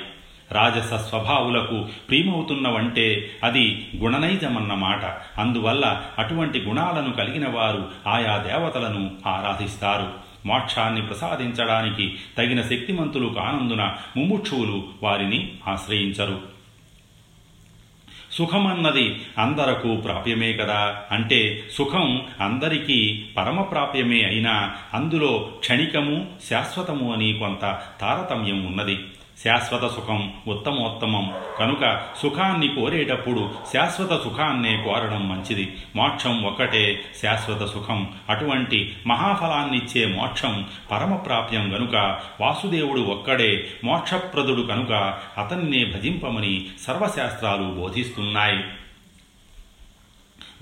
రాజస 0.53 0.95
స్వభావులకు 0.95 1.87
ప్రియమవుతున్నవంటే 2.09 3.31
అది 3.45 3.89
గుణనైజమన్నమాట. 3.97 5.05
అందువల్ల 5.41 6.03
అటువంటి 6.19 6.61
గుణాలను 6.61 7.13
కలిగిన 7.13 7.49
వారు 7.49 7.89
ఆయా 8.07 8.37
దేవతలను 8.37 9.11
ఆరాధిస్తారు. 9.27 10.34
మోక్షాన్ని 10.47 11.03
ప్రసాదించడానికి 11.03 12.15
తగిన 12.39 12.63
శక్తిమంతులు 12.63 13.29
కానందున 13.29 13.97
ముముక్షువులు 14.17 14.89
వారిని 15.03 15.53
ఆశ్రయించరు. 15.69 16.43
సుఖమన్నది 18.33 19.23
అందరకు 19.39 19.97
ప్రాప్యమే 19.97 20.53
కదా? 20.53 21.03
అంటే 21.11 21.69
సుఖం 21.73 22.23
అందరికీ 22.41 23.25
పరమప్రాప్యమే 23.37 24.25
అయినా 24.25 24.75
అందులో 24.95 25.53
క్షణికము 25.61 26.27
శాశ్వతము 26.51 27.13
అని 27.13 27.33
కొంత 27.33 27.79
తారతమ్యం 28.01 28.67
ఉన్నది. 28.67 28.99
శాశ్వత 29.45 29.91
సుఖం 29.91 30.35
ఉత్తమోత్తమం. 30.49 31.35
కనుక 31.59 32.03
సుఖాన్ని 32.23 32.69
కోరేటప్పుడు 32.69 33.55
శాశ్వత 33.73 34.25
సుఖాన్నే 34.25 34.83
కోరడం 34.83 35.29
మంచిది. 35.29 35.77
మోక్షం 35.97 36.45
ఒక్కటే 36.45 37.01
శాశ్వత 37.23 37.67
సుఖం. 37.67 38.13
అటువంటి 38.31 38.97
మహాఫలాన్నిచ్చే 39.07 40.07
మోక్షం 40.07 40.67
పరమప్రాప్యం 40.91 41.77
గనుక 41.77 42.21
వాసుదేవుడు 42.41 43.01
ఒక్కడే 43.01 43.69
మోక్షప్రదుడు 43.85 44.63
కనుక 44.63 44.93
అతన్నే 45.39 45.85
భజింపమని 45.85 46.67
సర్వశాస్త్రాలు 46.81 47.63
బోధిస్తున్నాయి. 47.63 48.65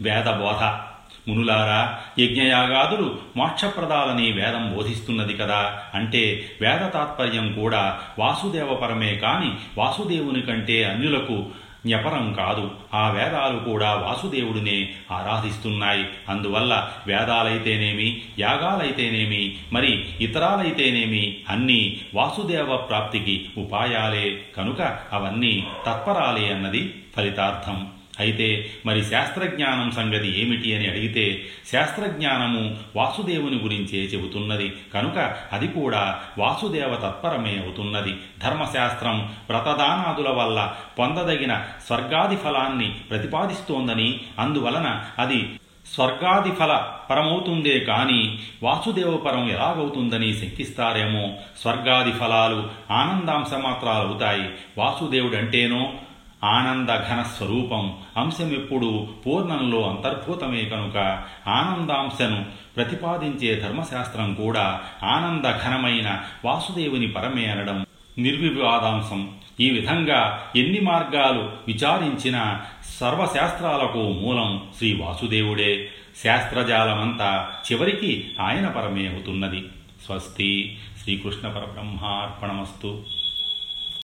వేదబోధ 0.00 0.91
మునులారా 1.28 1.98
యజ్ఞయాగాదులు 2.18 3.18
మోక్షప్రదాలని 3.36 4.32
వేదం 4.32 4.72
బోధిస్తున్నది 4.76 5.36
కదా. 5.36 5.78
అంటే 5.94 6.50
వేద 6.60 6.80
తాత్పర్యం 6.80 7.52
కూడా 7.52 8.00
వాసుదేవపరమే 8.18 9.14
కాని 9.14 9.54
వాసుదేవుని 9.78 10.42
కంటే 10.42 10.84
అన్యులకు 10.84 11.46
జ్ఞపరం 11.86 12.32
కాదు. 12.32 12.70
ఆ 12.94 13.10
వేదాలు 13.10 13.58
కూడా 13.58 13.94
వాసుదేవుడినే 13.94 14.92
ఆరాధిస్తున్నాయి. 15.10 16.06
అందువల్ల 16.28 16.88
వేదాలైతేనేమి 17.06 18.22
యాగాలైతేనేమి 18.38 19.56
మరి 19.72 20.04
ఇతరాలైతేనేమి 20.20 21.36
అన్నీ 21.48 22.00
వాసుదేవ 22.14 22.76
ప్రాప్తికి 22.76 23.48
ఉపాయాలే. 23.58 24.40
కనుక 24.56 24.82
అవన్నీ 25.12 25.66
తత్పరాలే 25.86 26.52
అన్నది 26.52 26.94
ఫలితార్థం. 27.16 27.88
అయితే 28.20 28.70
మరి 28.86 29.04
శాస్త్రజ్ఞానం 29.04 29.90
సంగతి 29.90 30.42
ఏమిటి 30.42 30.76
అని 30.76 30.88
అడిగితే 30.90 31.44
శాస్త్రజ్ఞానము 31.72 32.76
వాసుదేవుని 32.96 33.58
గురించే 33.58 33.98
చెబుతున్నది. 33.98 34.72
కనుక 34.94 35.34
అది 35.52 35.68
కూడా 35.68 36.20
వాసుదేవ 36.38 36.94
తత్పరమే 36.94 37.58
అవుతున్నది. 37.58 38.16
ధర్మశాస్త్రం 38.38 39.20
వ్రతదానాదుల 39.20 40.28
వల్ల 40.28 40.74
పొందదగిన 40.98 41.62
స్వర్గాది 41.86 42.36
ఫలాన్ని 42.36 42.90
ప్రతిపాదిస్తోందని 43.10 44.20
అందువలన 44.38 45.04
అది 45.18 45.50
స్వర్గాది 45.94 46.52
ఫల 46.54 46.92
పరమవుతుందే 47.10 47.80
కాని 47.80 48.38
వాసుదేవపరం 48.62 49.50
ఎలాగవుతుందని 49.50 50.34
శంకిస్తారేమో. 50.34 51.34
స్వర్గాది 51.62 52.12
ఫలాలు 52.12 52.68
ఆనందాంశమాత్రాలవుతాయి. 52.90 54.50
వాసుదేవుడంటేనో 54.78 55.94
ఆనందఘన 56.44 57.22
స్వరూపం 57.22 57.96
అంశమెప్పుడు 58.16 59.08
పూర్ణంలో 59.26 59.88
అంతర్భూతమే 59.90 60.64
కనుక 60.64 61.22
ఆనందాంశను 61.48 62.46
ప్రతిపాదించే 62.76 63.60
ధర్మశాస్త్రం 63.60 64.34
కూడా 64.34 64.80
ఆనందఘనమైన 65.02 66.20
వాసుదేవుని 66.44 67.06
పరమే 67.06 67.44
అనడం. 67.46 67.86
నిర్వివాదాంశం. 68.18 69.30
ఈ 69.60 69.70
విధంగా 69.70 70.42
ఎన్ని 70.56 70.80
మార్గాలు 70.80 71.50
విచారించినా 71.68 72.60
సర్వశాస్త్రాలకు 73.00 73.98
మూలం 73.98 74.62
శ్రీ 74.78 74.94
వాసుదేవుడే. 74.94 75.88
శాస్త్రజాలమంతా 76.24 77.50
చివరికి 77.72 78.30
ఆయన 78.40 78.68
పరమే 78.68 79.08
అవుతున్నది. 79.08 79.64
స్వస్తి. 80.06 80.78
శ్రీకృష్ణ 81.02 81.48
పరబ్రహ్మార్పణమస్తు. 81.48 83.02